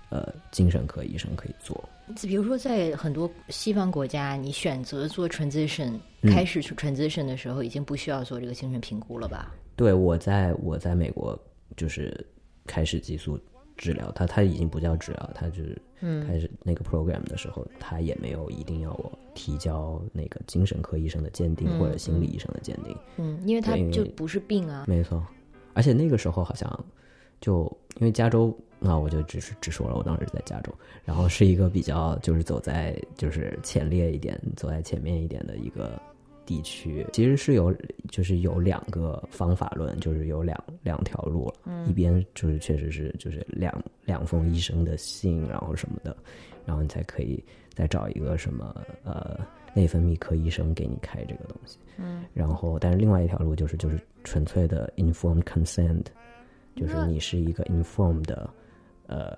[0.09, 1.83] 呃精神科医生可以做，
[2.21, 6.31] 比如说在很多西方国家，你选择做 transition，、嗯。
[6.31, 9.55] 开始 transition 的时候，已经不需要做这个精神评估了吧？
[9.75, 11.39] 对，我在我在美国
[11.75, 12.23] 就是
[12.67, 13.39] 开始激素
[13.81, 15.81] 治疗，他他已经不叫治疗，他就是
[16.27, 24.85] 开始那个 program 的时候，他也没有一定要我提交那个精神科医生的鉴定、或者心理医生的鉴定，嗯，因为它对因为就不是病啊。
[24.87, 25.25] 没错。
[25.73, 26.85] 而且那个时候好像
[27.39, 27.63] 就
[27.95, 30.71] 因为加州啊，我就只是只说了，我当时在加州，
[31.03, 35.99] 然后是一个比较就是走在就是前列一点、走在前面一点的一个
[36.45, 37.73] 地区，其实是有
[38.09, 43.73] 就是有两个方法论，就是有两两条路了，一边就是确实是就是两
[44.05, 46.15] 两封医生的信，然后什么的，
[46.65, 49.39] 然后你才可以再找一个什么呃
[49.73, 51.77] 内分泌科医生给你开这个东西。
[51.97, 56.05] 嗯，然后但是另外一条路就是就是纯粹的 informed consent，
[56.75, 58.49] 就是你是一个 informed 的
[59.07, 59.37] 呃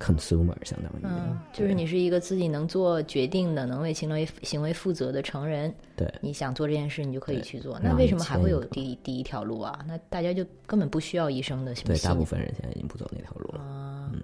[0.00, 5.72] consumer，相当于、嗯，就是你是一个自己能做决定的、能为行为行为负责的成人。
[5.94, 6.12] 对。
[6.22, 7.78] 你想做这件事，你就可以去做。
[7.78, 9.84] 那为什么还会有第第一条路啊？
[9.86, 13.60] 那大家就根本不需要医生的对信大部分人现在已经不走那条路了，
[14.12, 14.22] 嗯。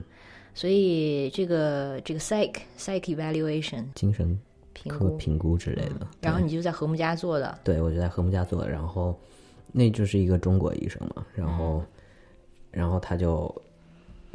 [0.55, 4.27] 所以这个这个 psych psych evaluation 精神
[4.73, 6.07] 评估，评估之类的。
[6.23, 7.59] 然后你就在和睦家做的。
[7.63, 9.15] 对，我就在和睦家做的，然后
[9.73, 11.85] 那就是一个中国医生嘛，然后、
[12.71, 13.55] 然后他就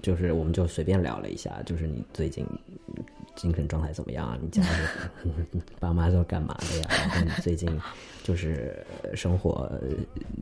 [0.02, 2.46] 就是我们就随便聊了一下，就是你最近
[3.36, 4.38] 精神状态怎么样啊？
[4.42, 6.88] 你家里 爸妈都干嘛的呀？
[6.90, 7.70] 然后你最近
[8.24, 9.90] 就是呃生活呃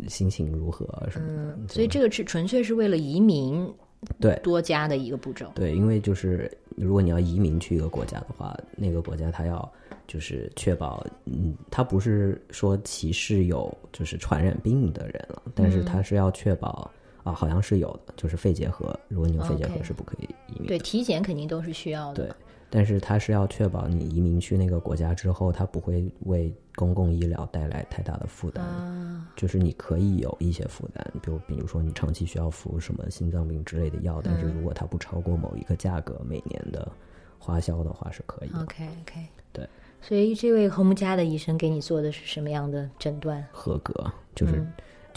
[0.08, 1.34] 心情如何什么的？
[1.34, 3.72] 嗯，所以这个是纯粹是为了移民
[4.20, 5.52] 对多加的一个步骤。
[5.56, 9.72] 对，因为就是如果你要移民去一个国家的话，那个国家它要
[10.08, 16.90] 就是确保，嗯，它不是说歧视有就是传染病的人了，但是它是要确保
[17.24, 20.68] 啊，好像是有的，就是肺结核，如果你有肺结核是不可以移民的。
[20.68, 22.26] 对，体检肯定都是需要的。
[22.26, 22.36] 对，
[22.70, 28.66] 但是它是要确保你移民去那个国家之后，它不会为公共医疗带来太大的负担。
[28.66, 36.90] 啊，就是你可以有一些负担，比如比如说你长期需要服什么心脏病之类的药，但是如果它不超过某一个价格，每年的
[37.38, 39.68] 花销的话是可以的 OK OK，对。
[40.02, 43.46] 所以这位和睦家的医生给你做的是什么样的诊断？
[43.52, 43.94] 合格。
[44.34, 44.66] 就是、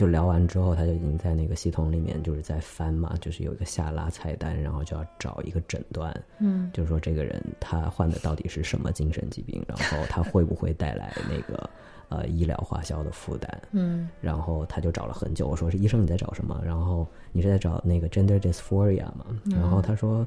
[0.03, 11.71] 就聊完之后，他就已经在那个系统里面就是在翻嘛，就是有一个下拉菜单，然后就要找一个诊断，嗯，就是说这个人他患的到底是什么精神疾病，然后他会不会带来那个
[12.09, 13.63] 呃医疗花销的负担。
[13.71, 16.61] 嗯然后他就找了很久，我说是医生你在找什么？
[16.65, 19.25] 然后你是在找那个 gender dysphoria 吗？
[19.45, 20.27] 然后他说，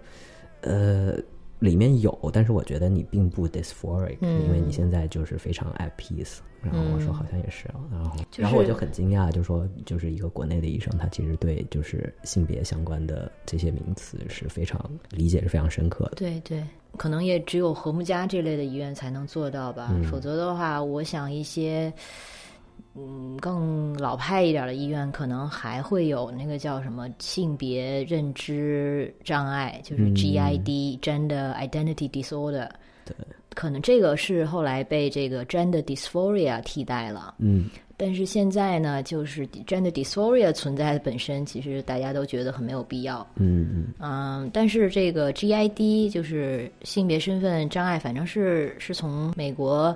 [0.61, 1.17] 呃，
[1.59, 6.37] 里面有，但是我觉得你并不 dysphoric，、因为你现在就是非常 at peace。
[6.61, 16.15] 然后我说好像也是啊，然后、就是然后我就很惊讶，就说就是一个国内的医生，他其实对就是性别相关的这些名词是非常理解是非常深刻的。
[16.15, 16.63] 对对，
[16.97, 19.95] 可能也只有和睦家这类的医院才能做到吧。
[20.09, 21.93] 否则的话，我想一些
[22.95, 32.69] 嗯更老派一点的医院，可能还会有那个叫什么性别认知障碍，就是 GID、Gender Identity Disorder。
[33.03, 33.15] 对，
[33.53, 37.35] 可能这个是后来被这个 Gender Dysphoria 替代了。
[37.37, 43.25] 嗯，但是现在呢，就是 gender dysphoria 存在的本身，其实大家都觉得很没有必要。
[43.35, 49.95] 嗯嗯，嗯，但是这个 GID 就是性别身份障碍，反正是是从美国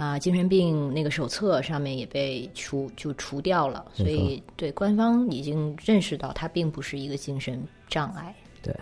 [0.00, 8.34] 啊、精神病那个手册上面也被除就除掉了，所以对官方已经认识到它并不是一个精神障碍。
[8.62, 8.74] 对，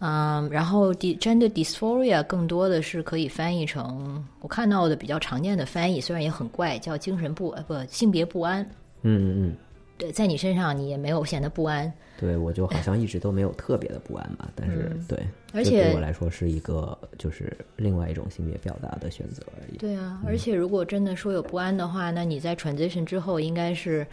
[0.00, 8.60] 嗯，然后 d gender dysphoria 更多的是可以翻译成我看到的比较常见的翻译，虽然也很怪，叫精神不呃不性别不安。
[9.02, 9.56] 嗯嗯嗯。
[9.96, 19.76] 对，在你身上你也没有显得不安，对，我就好像一直都没有特别的不安吧，但是、对，嗯而且对我来说是一个就是另外一种性别表达的选择而已。
[19.76, 24.04] 对啊，而且如果真的说有不安的话，那你在 transition 之后应该是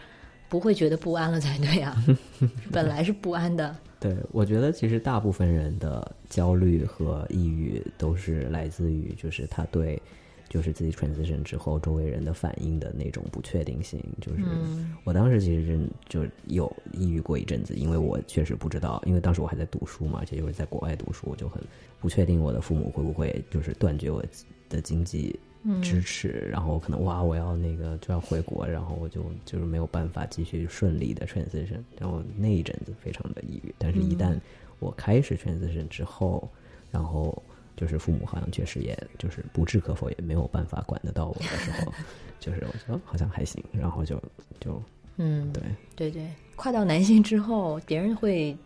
[0.48, 1.96] 不会觉得不安了才对啊，
[2.70, 3.76] 本来是不安的。
[3.98, 10.00] 对，我觉得其实大部分人的焦虑和抑郁都是来自于就是他对
[10.52, 13.98] 就是自己 transition 之后周围人的反应的那种不确定性。
[14.20, 14.42] 就是
[15.02, 21.62] 我当时其实真就有抑郁过一阵子，因为我确实不知道，因为当时我还在读书嘛，而且又是在国外读书，我就很
[22.00, 24.22] 不确定我的父母会不会就是断绝我
[24.68, 25.34] 的经济
[25.80, 33.74] 支持，然后可能哇，我要那个就要回国，然后我就就是没有办法继续顺利的 transition，然后那一阵子非常的抑郁。
[33.78, 34.38] 但是，一旦
[34.80, 36.46] 我开始 transition 之后，
[36.90, 37.42] 然后
[37.82, 41.92] 就是父母好像确实也就是不置可否，也没有办法管得到我的时候，
[42.38, 44.22] 就是我觉得好像还行，然后就
[44.60, 44.80] 就
[45.16, 45.62] 嗯，对，
[45.96, 48.56] 对对，跨到男性之后，别人会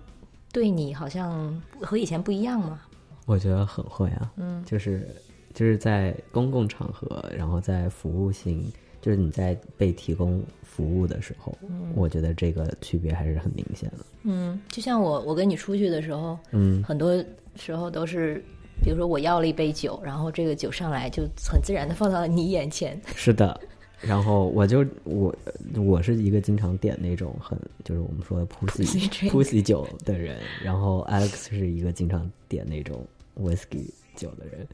[0.52, 2.82] 对你好像和以前不一样吗？
[3.24, 5.08] 我觉得很会啊，嗯就是
[5.54, 11.56] 就是在公共场合，然后在服务性，就是你在被提供服务的时候，
[11.94, 14.04] 我觉得这个区别还是很明显的。
[14.24, 17.24] 嗯，就像我我跟你出去的时候，嗯，很多
[17.56, 18.44] 时候都是，
[18.82, 23.00] 比如说我要了一杯酒，然后这个酒上来就很自然的放到了你眼前。
[23.14, 23.60] 是的。
[24.02, 25.34] 然后我就我
[25.74, 33.04] 我是一个经常点那种很就是我们说的 pussy Pussy 酒的人，然后 Alex 是一个经常点那种
[33.40, 34.66] whisky 酒的人，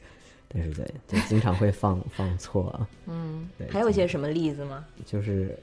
[0.49, 2.87] 但是对，就经常会放 放错啊。
[3.07, 4.85] 嗯对，还有一些什么例子吗？
[5.05, 5.57] 就是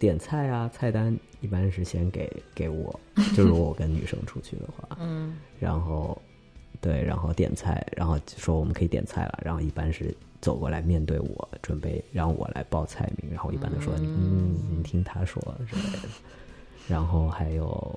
[0.00, 2.98] 点菜啊，菜单一般是先给给我，
[3.36, 6.17] 就如果我跟女生出去的话，嗯然后
[6.80, 16.08] 对，然后点菜，然后说我们可以点菜了，然后一般是走过来面对我，准备让我来报菜名，然后一般都说嗯，你听他说之类的，
[16.88, 17.94] 然后还有。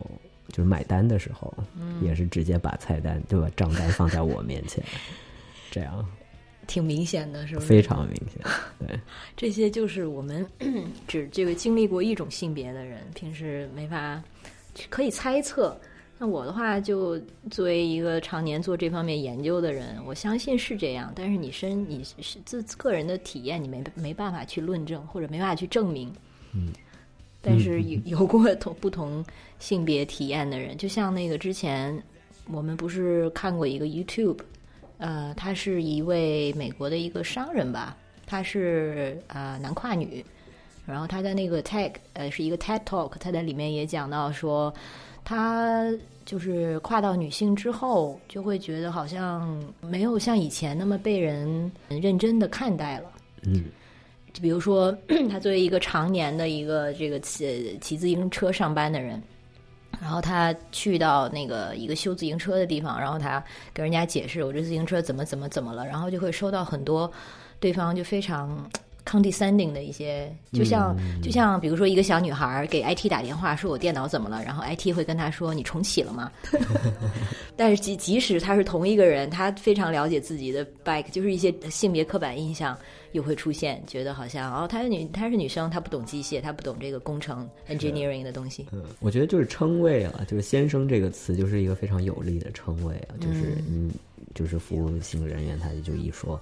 [0.47, 1.53] 就是买单的时候，
[2.01, 4.83] 也是直接把菜单对吧账单放在我面前，
[5.69, 6.05] 这样
[6.67, 7.67] 挺明显的，是不是？
[7.67, 8.41] 非常明显。
[8.77, 8.99] 对，
[9.37, 10.45] 这些就是我们
[11.07, 14.21] 只这个经历过一种性别的人，平时没法
[14.89, 15.79] 可以猜测。
[16.21, 17.19] 那我的话，就
[17.49, 21.11] 作为一个常年做这方面研究的人，我相信是这样。
[21.15, 26.13] 但是你身你是自个人的体验，你没没办法去论证，或者没办法去证明。
[26.53, 26.71] 嗯。
[27.41, 29.25] 但是有有过同不同
[29.57, 31.99] 性别体验的人，就像那个之前
[32.51, 34.37] 我们不是看过一个 YouTube，
[34.99, 37.97] 呃，他是一位美国的一个商人吧，
[38.27, 40.23] 他是啊、呃男跨女，
[40.85, 44.71] 然后他在那个 TED 呃是一个 TED Talk，他在里面也讲到说，
[45.23, 45.91] 他
[46.25, 53.11] 就是跨到女性之后，就会觉得好像没有像以前那么被人认真的看待了。
[53.43, 53.65] 嗯
[54.33, 54.97] 就比如说，
[55.29, 59.21] 他作为一个常年的一个这个骑骑自行车上班的人，
[59.99, 63.43] 然后他去到那个一个修自行车的地方，然后他
[63.73, 67.11] 跟人家解释我这自行车怎么怎么怎么了，然后就会收到很多
[67.59, 68.69] 对方就非常
[69.05, 76.31] condescending 的一些，就像、就像比如说一个小女孩给 IT 打电话说我电脑怎么了，然后 IT 会跟她说你重启了吗？
[77.55, 82.75] 但是即即使他是同一个人，他非常了解自己的 bike，就是一些性别刻板印象
[83.11, 88.65] 又会出现，觉得好像哦，她是女，她是女生，她不懂机械，她不懂这个工程 engineering 的东西。
[88.71, 93.91] 嗯，我觉得就是称谓啊，就是“先生”这个词就是一个非常有力的称谓啊，就是嗯，
[94.33, 96.41] 就是服务性人员，他就一说，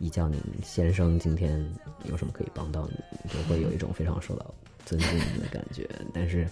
[0.00, 1.64] 一叫你先生，今天
[2.04, 2.96] 有什么可以帮到你，
[3.28, 4.52] 就会有一种非常受到
[4.86, 5.88] 尊敬的感觉。
[6.12, 6.48] 但是，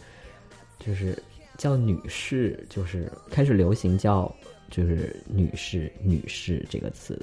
[0.79, 1.21] 就是
[1.57, 4.33] 叫女士，就是开始流行叫
[4.71, 7.21] 就是女士、女士这个词，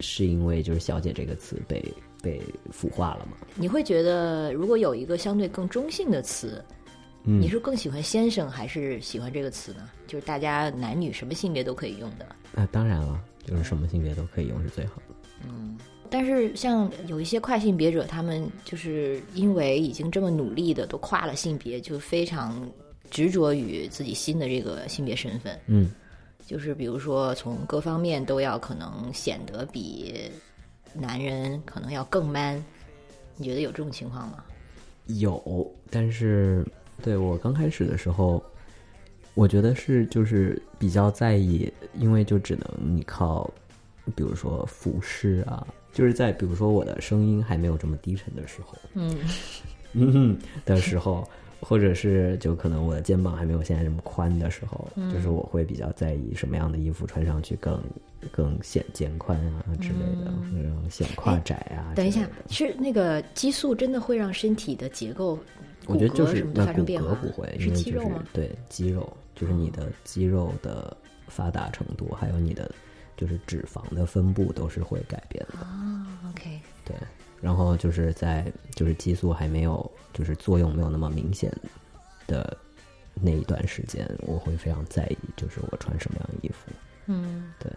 [0.00, 1.82] 是因为就是“小姐”这个词被
[2.22, 3.38] 被腐化了吗？
[3.54, 6.62] 你会觉得如果有一个相对更中性的词，
[7.24, 9.88] 嗯你是更喜欢先生还是喜欢这个词呢？
[10.06, 12.36] 就是大家男女什么性别都可以用的。
[12.52, 15.14] 那、当然了，就是什么性别都可以用是最好的。
[16.10, 22.68] 但是像有一些跨性别者，他们就是因为已经这么努力的都跨了性别，就非常
[23.10, 25.58] 执着于自己新的这个性别身份。
[25.66, 25.90] 嗯。
[26.44, 30.12] 就是比如说从各方面都要可能显得比
[30.92, 32.62] 男人可能要更 man，
[33.36, 34.44] 你觉得有这种情况吗？
[35.06, 36.66] 有，但是
[37.00, 38.42] 对我刚开始的时候，
[39.34, 43.48] 我觉得是就是比较在意，因为就只能你靠，
[44.14, 49.16] 比如说服饰啊，就是在比如说我的声音还没有这么低沉的时候，嗯
[49.94, 51.28] 嗯的时候，
[51.60, 57.80] 或者是就可能我的肩膀还没有现在这么宽的时候，就是我会比较在意什么样的衣服穿上去更
[58.30, 60.32] 更显肩宽啊之类的，
[60.62, 61.92] 然后显胯窄啊。
[61.94, 65.38] 等一下是那个激素真的会让身体的结构、
[65.86, 66.82] 我觉得就是那骨？
[66.82, 68.24] 骼不会，因是为就是肌肉吗？
[68.32, 70.96] 对肌肉，就是你的肌肉的
[71.28, 72.70] 发达程度，还有你的
[73.16, 75.58] 就是脂肪的分布都是会改变的。
[75.58, 76.96] 啊，OK，对，
[77.40, 81.52] 然后就是在就是激素还没有就是作用没有那么明显
[82.26, 82.56] 的
[83.14, 86.72] 那一段时间，我会非常在意，就是我穿什么样的衣服。
[87.06, 87.70] 嗯对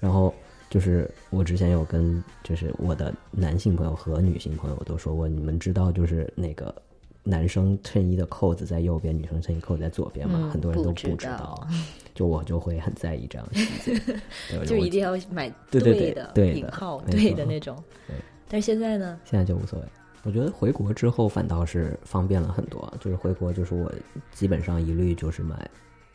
[0.00, 0.34] 然后
[0.70, 6.74] 就是我之前有跟就是我的男性朋友和女性朋友都说过，你们知道就是那个
[7.22, 11.66] 男生衬衣的扣子在右边，女生衬衣扣子在左边嘛，嗯很多人都不知知道。
[12.14, 14.14] 就我就会很在意这样的细节，
[14.66, 17.74] 就一定要买对对对的对的引号对的那种。
[18.06, 18.14] 对。
[18.48, 19.86] 但是现在呢，现在就无所谓。
[20.24, 23.90] 我觉得回国之后反倒是方便了很多，就是回国就是我
[24.30, 25.68] 基本上一律就是买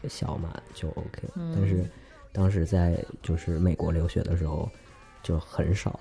[0.07, 1.83] 小码就 OK，、但嗯是
[2.31, 4.69] 当时在就是美国留学的时候，
[5.23, 5.99] 就很少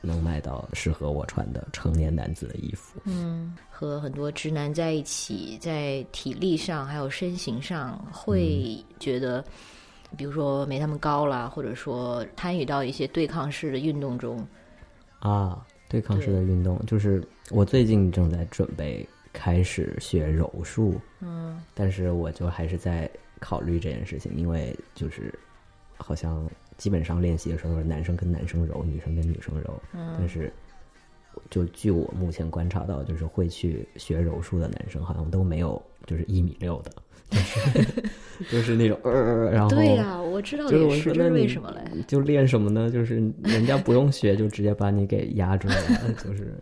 [0.00, 3.00] 能买到适合我穿的成年男子的衣服。
[3.04, 9.44] 嗯，和很多直男在一起，在体力上还有身形上，会觉得，
[10.16, 14.46] 比如说没他们高啦，或者说参与到一些对抗式的运动中，
[15.18, 25.36] 啊，对抗式的运动，就是我最近正在准备开始学柔术，嗯，但是我就还是在考虑这件事情，因为就是
[25.96, 26.48] 好像
[26.80, 30.50] 基本上练习的时候都是，男生跟男生揉，女生跟女生揉，嗯但是
[31.50, 36.90] 就据我目前观察到，就是会去学柔术的男生好像都没有就是一米六的，
[37.28, 37.84] 就是
[38.50, 42.02] 就是那种呃，然后对呀、我知道就是也是，这是我说那你为什么嘞？
[42.08, 42.90] 就练什么呢？
[42.90, 46.58] 就是人家不用学，就直接把你给压住了， 就是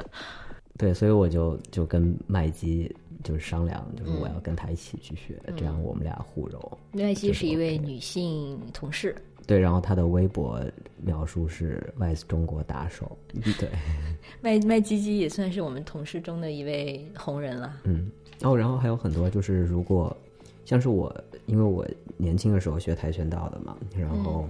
[0.77, 2.93] 对，所以我就就跟麦基
[3.25, 6.79] 就是商量，就是我要跟他一起去学，这样我们俩互揉。
[6.93, 9.15] 麦基是是一位女性同事，
[9.49, 10.61] 对，然后他的微博
[11.03, 13.17] 描述是 “Vice 中国打手”，
[13.59, 13.71] 对，
[14.43, 17.81] 麦麦基基也算是我们同事中的一位红人了。
[17.85, 18.11] 嗯，
[18.43, 20.15] 哦，然后还有很多就是如果
[20.67, 21.11] 像是我，
[21.47, 21.87] 因为我
[22.19, 24.47] 年轻的时候学跆拳道的嘛，然后、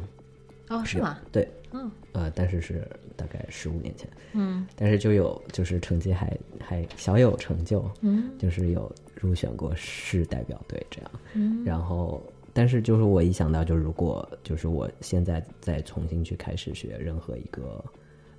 [0.68, 1.16] 哦，是吗？
[1.30, 1.88] 对，嗯。
[2.12, 2.84] 呃，但是是
[3.14, 4.66] 大概十五年前，嗯。
[4.74, 8.30] 但是就有就是成绩还还小有成就，嗯。
[8.36, 11.64] 就是有入选过市代表队这样，嗯。
[11.64, 12.20] 然后
[12.58, 17.84] 但是就是我一想到，就如果就是我现在再重新去开始学任何一个，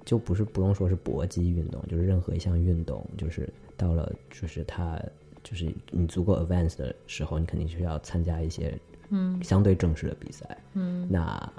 [0.03, 5.01] 就不是不用说是搏击运动，就是任何一项运动，就是到了就是它
[5.41, 11.07] 就是你足够 advanced 的时候，你肯定需要参加一些嗯相对正式的比赛，嗯。
[11.09, 11.53] 那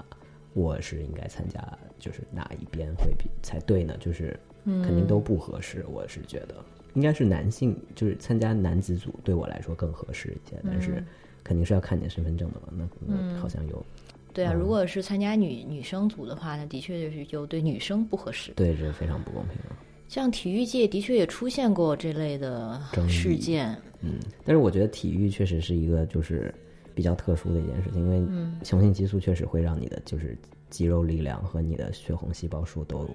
[0.53, 1.59] 我是应该参加
[1.97, 3.97] 就是哪一边会比才对呢？
[3.99, 6.63] 就是嗯肯定都不合适，我是觉得。
[6.93, 10.81] 应该是男性，就是参加男子组对我来说更合适一些，但嗯。
[10.83, 11.03] 是
[11.43, 12.67] 肯定是要看你的身份证的嘛。
[12.71, 13.85] 那那好像有
[14.33, 18.51] 对啊，嗯如果是参加女女生组的话，那的确就是就对女生不合适。
[18.55, 19.75] 对这非常不公平的。
[20.07, 26.53] 像体育界的确也出现过这类的事件，嗯，但是我觉得体育确实是一个就是
[26.93, 30.37] 比较特殊的一件事情，因为嗯雄性激素确实会让你的就是
[30.69, 33.09] 肌肉力量和你的血红细胞数都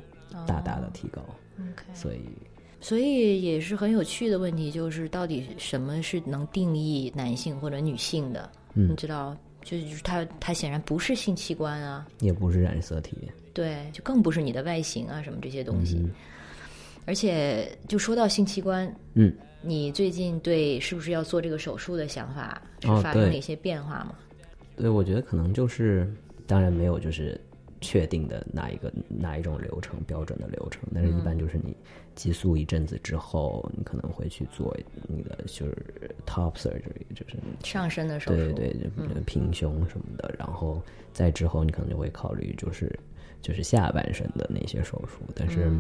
[0.46, 1.22] 大大的提高
[1.92, 2.20] 所以
[2.80, 8.50] 所以也是很有趣的问题，就是到底什么是能定义男性或者女性的？
[8.74, 13.16] 嗯你知道，就是它它显然不是性器官啊，也不是染色体。
[13.52, 15.96] 对，就更不是你的外形啊什么这些东西。
[15.96, 16.12] 嗯
[17.08, 24.16] 而且就说到性器官，嗯，你最近对是不是要做这个手术的想法是发生了一些变化吗？
[24.76, 26.12] 对，我觉得可能就是，
[26.48, 27.40] 当然没有就是
[27.86, 31.76] 确定的哪一个哪一种流程标准的流程，但是一般就是你
[32.16, 34.76] 激素一阵子之后，你可能会去做
[35.06, 35.76] 你的就是
[36.26, 40.82] top surgery，就是上身的手术，对对对，就平胸什么的，然后
[41.12, 42.90] 再之后你可能就会考虑就是
[43.40, 45.70] 就是下半身的那些手术，但是。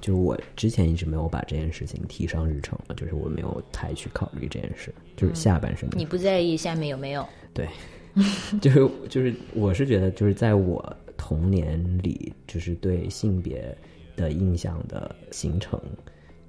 [0.00, 7.28] 就是我之前一直没有把这件事情提上日程了，就是我没有太去考虑这件事，就是下半身的你不在意下面有没有？
[7.52, 7.68] 对，
[8.62, 13.76] 就是就是，我是觉得，就是在我童年里，就是对性别
[14.16, 15.78] 的印象的形成，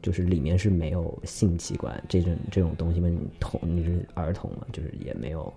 [0.02, 3.10] 就是里面是没有性器官这种这种东西嘛。
[3.10, 5.54] 你童你是儿童嘛，就是也没有，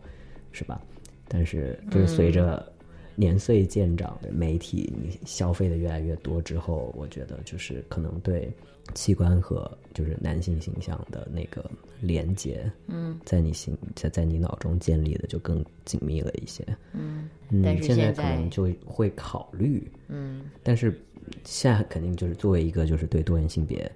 [0.51, 0.81] 是吧？
[1.29, 2.71] 但是就是随着
[3.15, 8.51] 年岁渐长，媒体你消费的越来越多之后，我觉得就是可能对
[8.95, 16.65] 器官和就是男性形象的那个连接，嗯在你心在在你脑中建立的就更紧密了一些。
[16.93, 21.01] 嗯嗯，但是现在可能就会考虑，嗯但是
[21.45, 23.91] 现在肯定就是作为一个就是对多元性别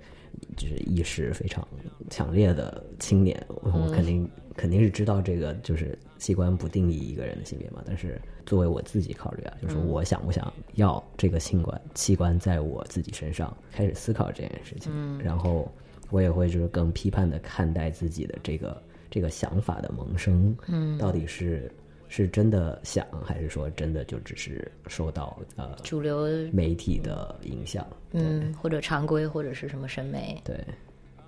[0.56, 1.66] 就是意识非常
[2.10, 7.82] 强烈的青年，我我肯定、肯定是知道这个就是器官不定义一个人的性别嘛。
[7.86, 15.70] 但是作为我自己考虑啊，就是我想不想要这个性官器官在我自己身上，开始思考这件事情，然后
[16.10, 21.70] 我也会就是更批判的看待自己的这个这个想法的萌生，嗯，到底是。
[22.08, 27.84] 是真的想，还是说真的就只是受到呃主流媒体的影响？
[28.12, 30.56] 嗯或者常规或者是什么审美，对，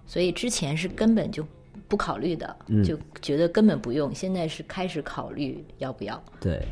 [0.07, 1.45] 所以之前是根本就
[1.87, 2.83] 不考虑的，嗯。
[2.83, 6.23] 就觉得根本不用，现在是开始考虑要不要。
[6.41, 6.67] 对，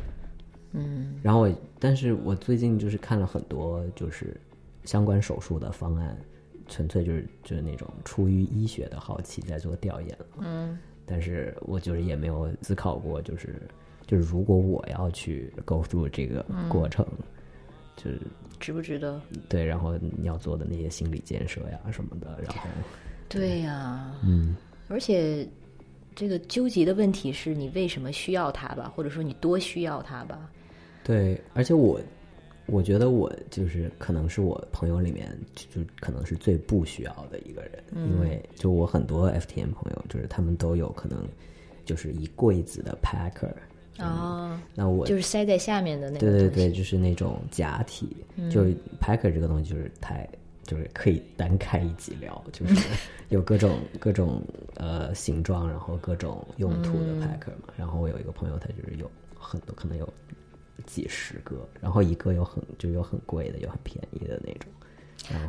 [0.73, 1.19] 嗯。
[1.21, 4.39] 然后我，但是我最近就是看了很多就是
[4.83, 6.17] 相关手术的方案，
[6.67, 10.77] 纯粹就是就是那种出于医学的好奇在做调研，嗯。
[11.05, 13.61] 但是我就是也没有思考过，就是
[14.05, 17.05] 就是如果我要去构筑这个过程，
[17.95, 18.19] 就是
[18.59, 19.21] 值不值得？
[19.47, 22.67] 对，然后你要做的那些心理建设呀什么的，然后
[23.29, 24.53] 对呀、嗯
[24.87, 25.47] 而且
[26.15, 30.49] 这个纠结的问题是你为什么需要它吧，或者说你多需要它吧？
[31.03, 31.99] 对，而且我
[32.65, 41.25] 我觉得我就是可能是我朋友里面就就可能是最不需要的一个人，因为就我很多 FTM 朋友，就是他们都有可能
[41.85, 43.53] 就是一柜子的 packer，
[44.03, 46.19] 哦，那我就是塞在下面的那个。
[46.19, 48.17] 对对对，就是那种假体，
[48.51, 50.27] 就是 packer 这个东西就是太
[50.67, 52.87] 就是可以单开一集聊，就是
[53.29, 54.39] 有各种各种
[54.75, 57.73] 呃形状，然后各种用途的 packer 嘛。
[57.75, 60.07] 然后我有一个朋友，他就是有很多，可能有
[60.85, 64.69] 几十个，然后一个有很就有很贵的，有很便宜的那种。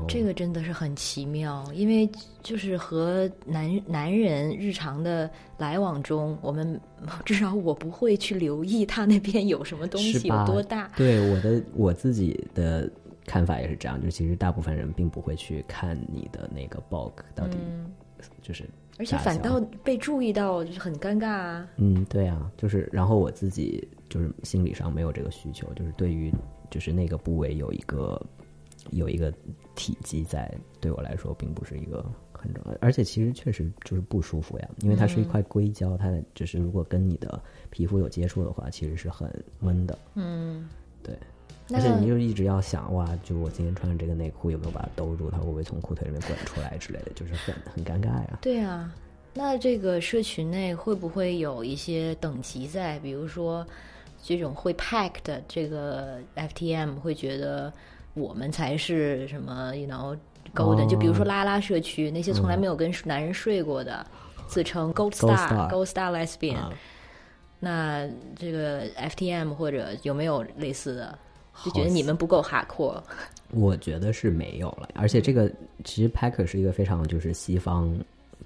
[0.09, 2.11] 这个真的是很奇妙，因为
[2.43, 6.81] 就是和男男人日常的来往中，我们
[7.25, 10.91] 至少我不会去留意他那边有什么东西有多大。
[10.97, 12.91] 对我的我自己的
[13.29, 17.59] 看法也是这样，就是其实大部分人并不会去看你的那个 bulk 到底
[18.43, 18.69] 就是嗯
[18.99, 21.69] 而且反倒被注意到，就是很尴尬啊。
[21.77, 26.33] 嗯，对啊，就是然后我自己就是心理上没有这个需求，就是对于
[26.69, 28.21] 就是那个部位有一个
[28.91, 29.33] 有一个
[29.77, 40.69] 体积在，对我来说并不是一个很重要，而且其实确实就是不舒服呀，因为它是一块硅胶，它就是如果跟你的皮肤有接触的话，其实是很闷的，嗯，
[41.05, 41.17] 对。
[41.71, 48.39] 那而且你就一直要想哇，就我今天穿的这个内裤有没有把它兜住，它会不会从裤腿里面滚出来之类的，就是很很尴尬呀。
[48.41, 48.91] 对啊，
[49.35, 52.99] 那这个社群内会不会有一些等级在？
[53.01, 53.67] 比如说，
[54.23, 57.71] 这种会 pack 的这个 FTM 会觉得
[58.15, 60.17] 我们才是什么，you know
[60.55, 64.07] golden、哦就比如说拉拉社区那些从来没有跟男人睡过的，
[64.47, 66.73] 自称 gold star star gold star lesbian，、啊
[67.61, 71.19] 那这个 FTM 或者有没有类似的？
[71.65, 73.01] 就觉得你们不够 hardcore，
[73.51, 75.51] 我觉得是没有了，而且这个
[75.85, 77.93] 其实 Packer 是一个非常就是西方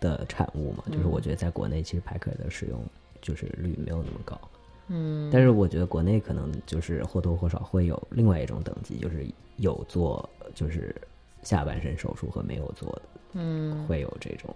[0.00, 2.82] 的产物嘛，就是我觉得在国内其实 Packer 的使用
[3.20, 4.40] 就是率没有那么高，
[4.88, 10.94] 嗯，但是我觉得国内可能就是或多或少会有另外一种等级，就是有做就是
[11.42, 13.02] 下半身手术和没有做的，
[13.34, 14.54] 嗯，会有这种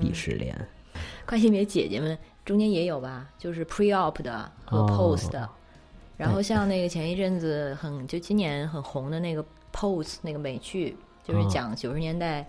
[0.00, 0.56] 鄙视链，
[1.26, 4.86] 跨性别姐姐们中间也有吧，就是 pre op 的和哦。
[5.18, 5.48] post 的。
[6.18, 9.42] 然后像那个前一阵子很就今年很红的那个
[9.72, 10.94] Pose 那个美剧，
[11.26, 11.48] 就是哦。
[11.48, 12.44] 讲九十年代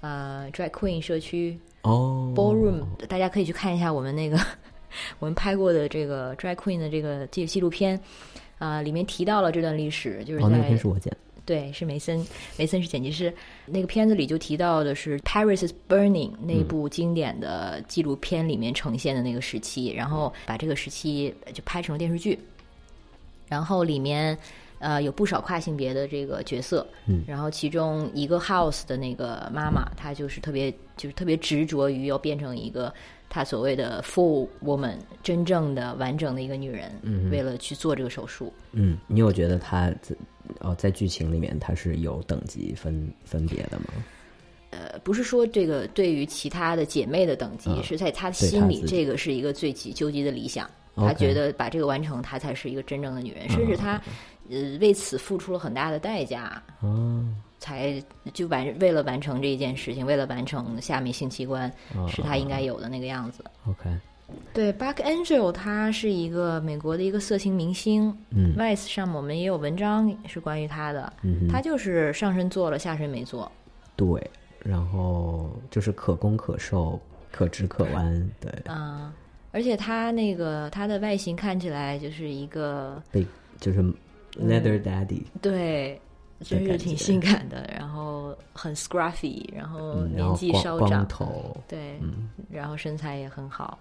[0.00, 2.32] 呃 drag queen 社区哦。
[2.34, 4.36] ballroom，大家可以去看一下我们那个
[5.20, 8.00] 我们拍过的这个 drag queen 的这个纪纪录片
[8.58, 12.26] 啊、里面提到了这段历史，就是哦，那是我剪的，对，是梅森，
[12.56, 13.30] 梅森是剪辑师。
[13.66, 22.38] 那个片子里就提到的是《Paris is Burning》那部经典的纪录片里面呈现的那个时期，然后把这个时期就拍成了电视剧，
[23.48, 24.36] 然后里面。
[24.78, 32.92] 呃，有不少跨性别的这个角色，嗯然后其中一个 House 的那个妈妈，她就是特别就是特别执着于要变成一个
[33.30, 38.52] 她所谓的 full woman，真正的完整的一个女人，嗯为了去做这个手术。
[38.72, 40.14] 嗯，你有觉得她在
[40.60, 43.86] 哦在剧情里面她是有等级分分别的吗？
[44.72, 50.70] 呃，不是说这个对于其他的姐妹的等级，嗯是在她心里，这个是一个最极纠结的理想。
[50.96, 54.00] 她觉得把这个完成，她才是一个真正的女人，甚至她
[54.50, 57.24] 呃为此付出了很大的代价，哦，
[57.58, 63.44] 才就完为了完成这一件事情，为了完成下面性器官哦是她应该有的那个样子。
[63.66, 63.90] OK，
[64.52, 73.50] 对，Buck Angel 他是一个美国的一个色情明星嗯，Vice 上我们也有文章是关于他的，嗯哼他就是上身做了，下身没做。
[73.96, 74.30] 对，
[74.60, 79.12] 然后就是可攻可受，可直可弯，对，啊、
[79.56, 83.24] 而且他那个他的外形看起来就是一个被
[83.58, 83.80] 就是
[84.34, 85.98] Leather Daddy，对，
[86.40, 91.08] 真是挺性感的，然后很 scruffy，然后年纪稍长
[91.66, 92.28] 对，嗯。
[92.50, 93.78] 然后身材也很好，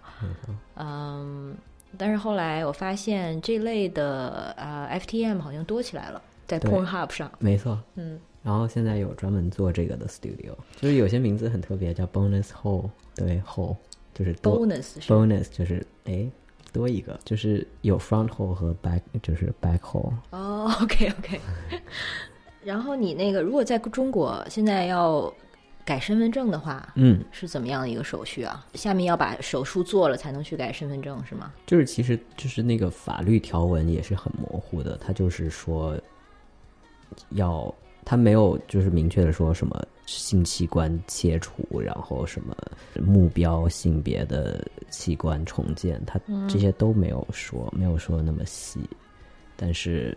[0.77, 1.53] 嗯，
[1.97, 13.75] 但是后来我发现这类的呃 FTM 好像多起来了，在 Pornhub 上，没错，嗯，然后现在有专门做这个的 studio，就是有些名字很特别，叫 bonus hole，对 hole
[14.15, 16.27] 就是 bonus bonus 就是哎
[16.73, 21.39] 多一个，就是有 front hole 和 back 就是 back hole，哦，OK OK。
[22.63, 25.31] 然后你那个如果在中国现在要
[25.85, 28.65] 改身份证的话，嗯，是怎么样的一个手续啊？
[28.73, 31.53] 下面要把手术做了才能去改身份证是吗？
[31.67, 35.95] 就是其实就是那个法律条文也是很模糊的，它就是说
[37.29, 42.55] 要他没有就是明确的说什么性器官切除，然后什么
[43.01, 48.79] 目标性别的器官重建，他这些都没有说，没有说那么细。
[49.55, 50.15] 但是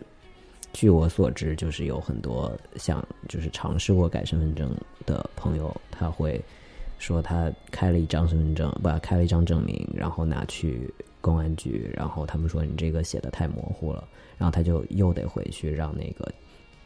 [0.73, 4.75] 据我所知，就是有很多想就是尝试过改身份证
[5.05, 6.39] 的朋友，他会
[6.99, 16.31] 说他开了一张身份证，不开了一张证明，然后拿去公安局，然后他们说你这个写的太模糊了，然后他就又得回去让那个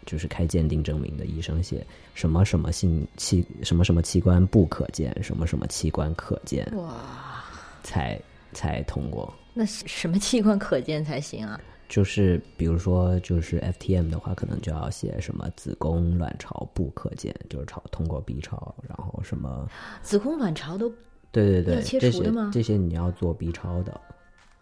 [0.05, 7.43] 就是开鉴定证明的医生写什么什么性器什么什么器官不可见，什么什么器官可见，哇，
[7.83, 8.19] 才
[8.51, 9.33] 才通过。
[9.53, 11.59] 那什么器官可见才行啊？
[11.89, 19.69] 就是比如说，就是 FTM 的话，可能就要写什么子宫、卵巢不可见，就是超通过 B 超，然后什么，
[20.01, 20.89] 子宫、卵巢都
[21.31, 24.01] 对对对，这些除的吗这些你要做 B 超的，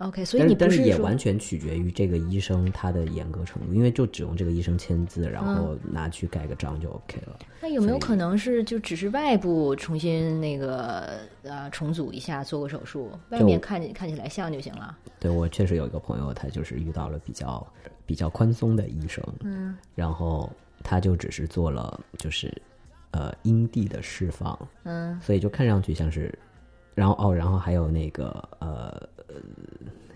[0.02, 7.38] OK，所以你不是也完全取决于这个医生他的严格程度，因为就只用这个医生签字，然后嗯拿去盖个章就 OK 了。
[7.62, 14.98] 那有没有可能是就只是外部重新那个呃重组一下，做个手术，外面看看起来像就行了？
[15.20, 17.66] 对我确实有一个朋友，他就是遇到了比较
[18.06, 20.52] 比较宽松的医生，嗯然后
[20.84, 22.52] 他就只是做了就是
[23.12, 26.34] 呃阴蒂的释放，嗯所以就看上去像是，
[26.96, 28.26] 然后哦，然后还有那个
[28.60, 29.21] 呃呃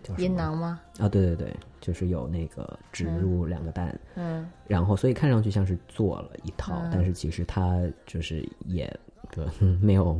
[0.03, 0.21] 叫什么？
[0.21, 0.79] 阴囊吗？
[0.99, 4.47] 啊，对对对，就是有那个植入两个蛋，嗯。
[4.67, 6.89] 然后所以看上去像是做了一套，嗯。
[6.93, 8.91] 但是其实他就是也
[9.31, 9.43] 就
[9.81, 10.19] 没有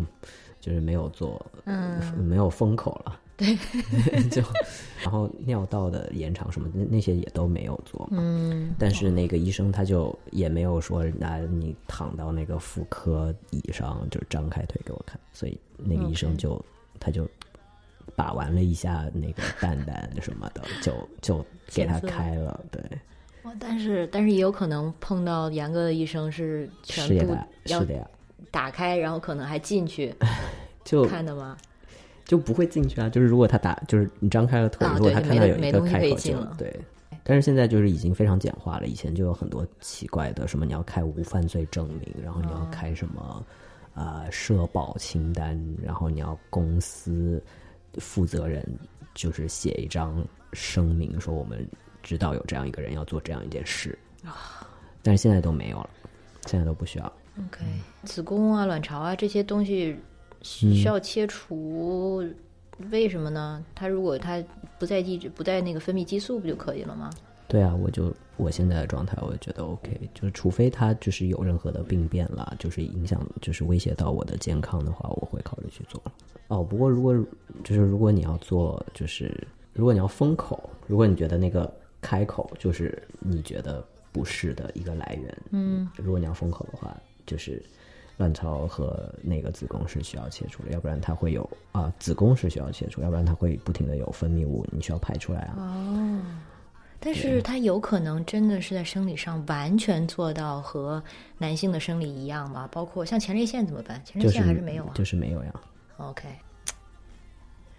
[0.59, 1.99] 就是没有做，嗯。
[2.17, 3.19] 没有封口了。
[3.37, 3.53] 对，
[4.31, 4.41] 就
[5.03, 16.63] 然后尿道的延长什么那那些也都没有做，嗯但是那个医生他就也没有说拿你躺到那个妇科椅上，就张开腿给我看，所以那个医生就
[16.97, 17.27] 他就
[18.15, 22.81] 把玩了一下那个蛋蛋什么的，就就给他开了，对，
[23.43, 28.07] 哇但是但是也有可能碰到严格的医生是全部要是的呀，
[28.51, 30.13] 打开，然后可能还进去
[30.83, 31.57] 就看的吗？
[32.25, 33.07] 就不会进去啊。
[33.09, 36.73] 就是如果他打，就是你张开了腿，啊如果他看到有一个开口就对。
[37.27, 43.43] 但是现在就是已经非常简化了，以前就有很多奇怪的，什么你要开无犯罪证明，然后你要开什么
[43.95, 47.43] 啊、呃社保清单，然后你要公司
[47.99, 48.65] 负责人
[49.13, 51.67] 就是写一张声明说我们
[52.03, 53.97] 知道有这样一个人要做这样一件事
[55.01, 55.89] 但是现在都没有了，
[56.45, 57.05] 现在都不需要。
[57.37, 57.63] OK，
[58.03, 59.95] 子宫啊、卵巢啊这些东西
[60.41, 62.23] 需需要切除，
[62.91, 63.63] 为什么呢？
[63.75, 64.43] 它如果它
[64.79, 67.09] 不再抑制、不再那个分泌激素，不就可以了吗？
[67.47, 76.01] 对啊，我就我现在的状态，我觉得 OK，就是除非他就是有任何的病变啦，就是影响，就是威胁到我的健康的话，我会考虑去做。
[76.47, 77.13] 哦，不过如果
[77.63, 79.35] 就是如果你要做，就是
[79.73, 87.63] 如果你要封口，如果你觉得那个开口就是你觉得不适的一个来源，嗯，如果你要封口的话，就是
[88.17, 95.55] 卵巢和那个子宫是需要切除的，要不然它会有啊，子宫是需要切除，要不然它会不停的有分泌物，你需要排出来啊。
[95.57, 96.21] 哦，
[97.05, 101.03] 但是他有可能真的是在生理上完全做到和
[101.37, 102.67] 男性的生理一样吗？
[102.71, 104.01] 包括像前列腺怎么办？
[104.03, 105.53] 前列腺还是没有啊、就是没有呀。
[105.97, 106.27] OK，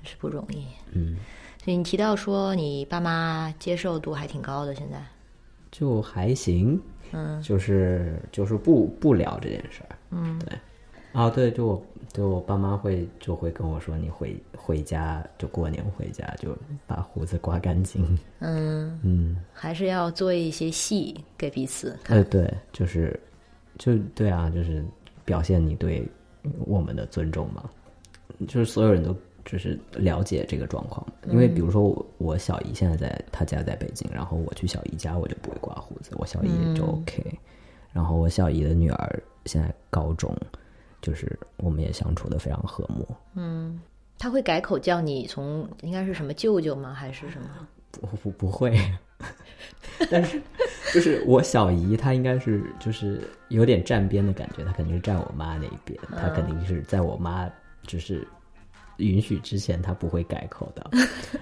[0.05, 0.65] 是不容易。
[0.93, 1.17] 嗯，
[1.65, 5.05] 所以你提到说你爸妈接受度还挺高的，现在，
[5.73, 10.57] 就还行，嗯就是就是不不聊这件事儿，嗯，对，
[11.13, 11.87] 啊对，就我
[12.17, 16.57] 就我爸妈会就会跟我说，你回回家就过年回家就
[16.87, 22.17] 把胡子刮干净，嗯，嗯，还是要做一些戏给彼此看。
[22.17, 23.21] 呃对，就是
[23.77, 24.83] 就对啊，就是
[25.27, 26.09] 表现你对
[26.65, 27.69] 我们的尊重嘛，
[28.49, 29.15] 就是所有人都
[29.45, 37.23] 就是了解这个状况，因为比如说我我小姨现在在她家在北京，然后我去小姨家我就不会刮胡子，我小姨就 OK，、
[37.93, 40.35] 然后我小姨的女儿现在高中，
[41.07, 43.81] 就是我们也相处的非常和睦，嗯，
[44.19, 46.93] 他会改口叫你从应该是什么舅舅吗？
[46.93, 47.49] 还是什么？
[47.93, 48.77] 不不不会，
[50.11, 50.43] 但是
[50.93, 57.49] 就是我小姨她应该是就是有点站边的感觉，她肯定是站我妈那一边，她肯定是在我妈
[57.85, 58.27] 就是
[58.97, 60.91] 允许之前，她不会改口的。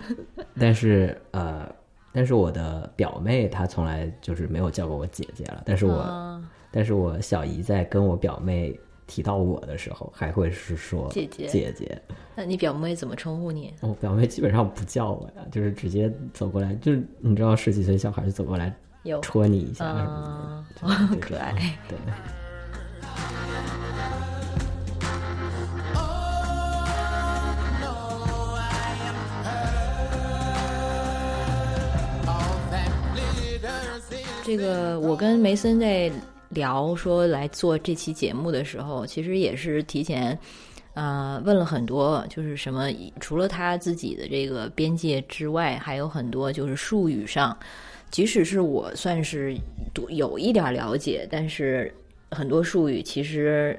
[0.60, 1.74] 但是呃，
[2.12, 8.76] 但是我的表妹她从来就是没有叫过我姐姐了，但是我、啊但是我小姨在跟我表妹
[9.06, 12.02] 提到我的时候，还会是说姐姐姐姐。
[12.34, 13.72] 那你表妹怎么称呼你？
[13.80, 18.74] 我表妹基本上不叫我呀，就是直接走过来，就是你知道十几岁小孩就走过来
[19.04, 21.54] 有戳你一下什么嗯，的，就可爱。
[21.88, 21.98] 对，
[34.44, 36.12] 这个我跟梅森在
[36.54, 40.38] 聊说来做这期节目的时候，其实也是提前。
[40.94, 42.88] 呃，问了很多，就是什么，
[43.18, 47.58] 除了他自己的这个边界之外，还有很多就是术语上，
[48.12, 49.58] 即使是我算是
[50.08, 51.92] 有一点了解，但是
[52.30, 53.76] 很多术语其实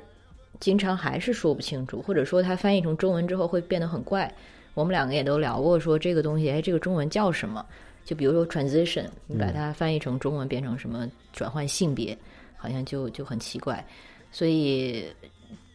[0.59, 4.29] 经常还是说不清楚，或者说它翻译成中文之后会变得很怪。
[4.73, 7.65] 我们两个也都聊过，说这个东西，哎，这个中文叫什么？
[8.03, 12.17] 就比如说 transition，你把它翻译成中文变成什么转换性别，
[12.57, 13.85] 好像就就很奇怪，
[14.31, 15.05] 所以。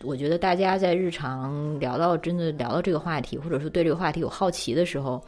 [0.02, 5.22] 我觉得大家在日常聊到真的聊到这个话题，或者说对这个话题有好奇的时候，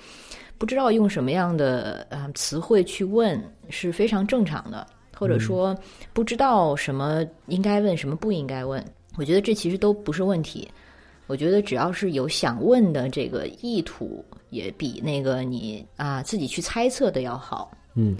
[0.56, 3.38] 不知道用什么样的啊词汇去问
[3.68, 5.76] 是非常正常的，或者说
[6.14, 8.82] 不知道什么应该问什么不应该问，
[9.18, 10.66] 我觉得这其实都不是问题。
[11.26, 17.70] 我觉得只要是有想问的这个意图，也比那个你啊自己去猜测的要好。
[17.94, 18.16] 嗯，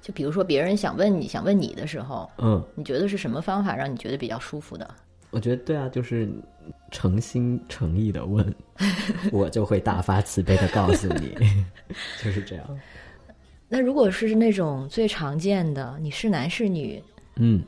[0.00, 4.88] 就比如说别人想问你想问你的时候，嗯，你觉得是什么方法让你觉得比较舒服的？
[5.30, 6.28] 我觉得对啊，就是
[6.90, 8.54] 诚心诚意的问，
[9.30, 11.36] 我就会大发慈悲的告诉你，
[12.22, 12.78] 就是这样。
[13.68, 17.00] 那如果是那种最常见的，你是男是女？
[17.36, 17.62] 嗯，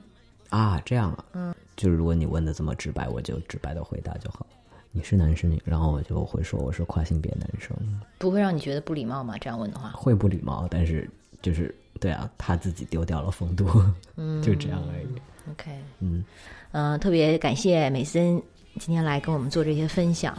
[0.49, 4.45] 啊，这样啊，嗯，就是如果你问的这么直白，我就直白的回答就好。
[4.91, 5.62] 你是男是女？
[5.64, 7.74] 然后我就会说我是跨性别男生。
[8.18, 9.39] 不会让你觉得不礼貌吗？
[9.39, 11.09] 这样问的话，会不礼貌，但是
[11.43, 13.68] 就是对啊，他自己丢掉了风度，
[14.16, 15.07] 嗯，就这样而已。
[15.51, 15.70] OK，
[16.01, 16.24] 嗯。
[16.70, 18.40] 嗯，特别感谢美森
[18.80, 20.34] 今天来跟我们做这些分享。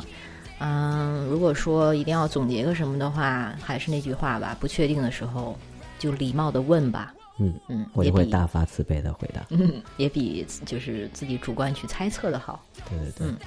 [0.59, 5.55] 嗯，如果说一定要总结个什么的话，还是那句话吧：不确定的时候
[5.99, 7.13] 就礼貌的问吧。
[7.37, 9.45] 嗯嗯，我也会大发慈悲的回答。
[9.49, 12.63] 嗯，也比就是自己主观去猜测的好。
[12.89, 13.27] 对对对。
[13.27, 13.37] 嗯，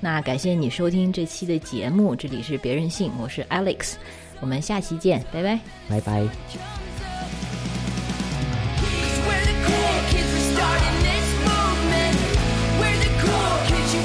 [0.00, 3.94] 那感谢你收听这期的节目，这里是别任性，我是 Alex，
[4.40, 6.75] 我们下期见，拜拜，拜拜。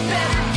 [0.08, 0.51] better.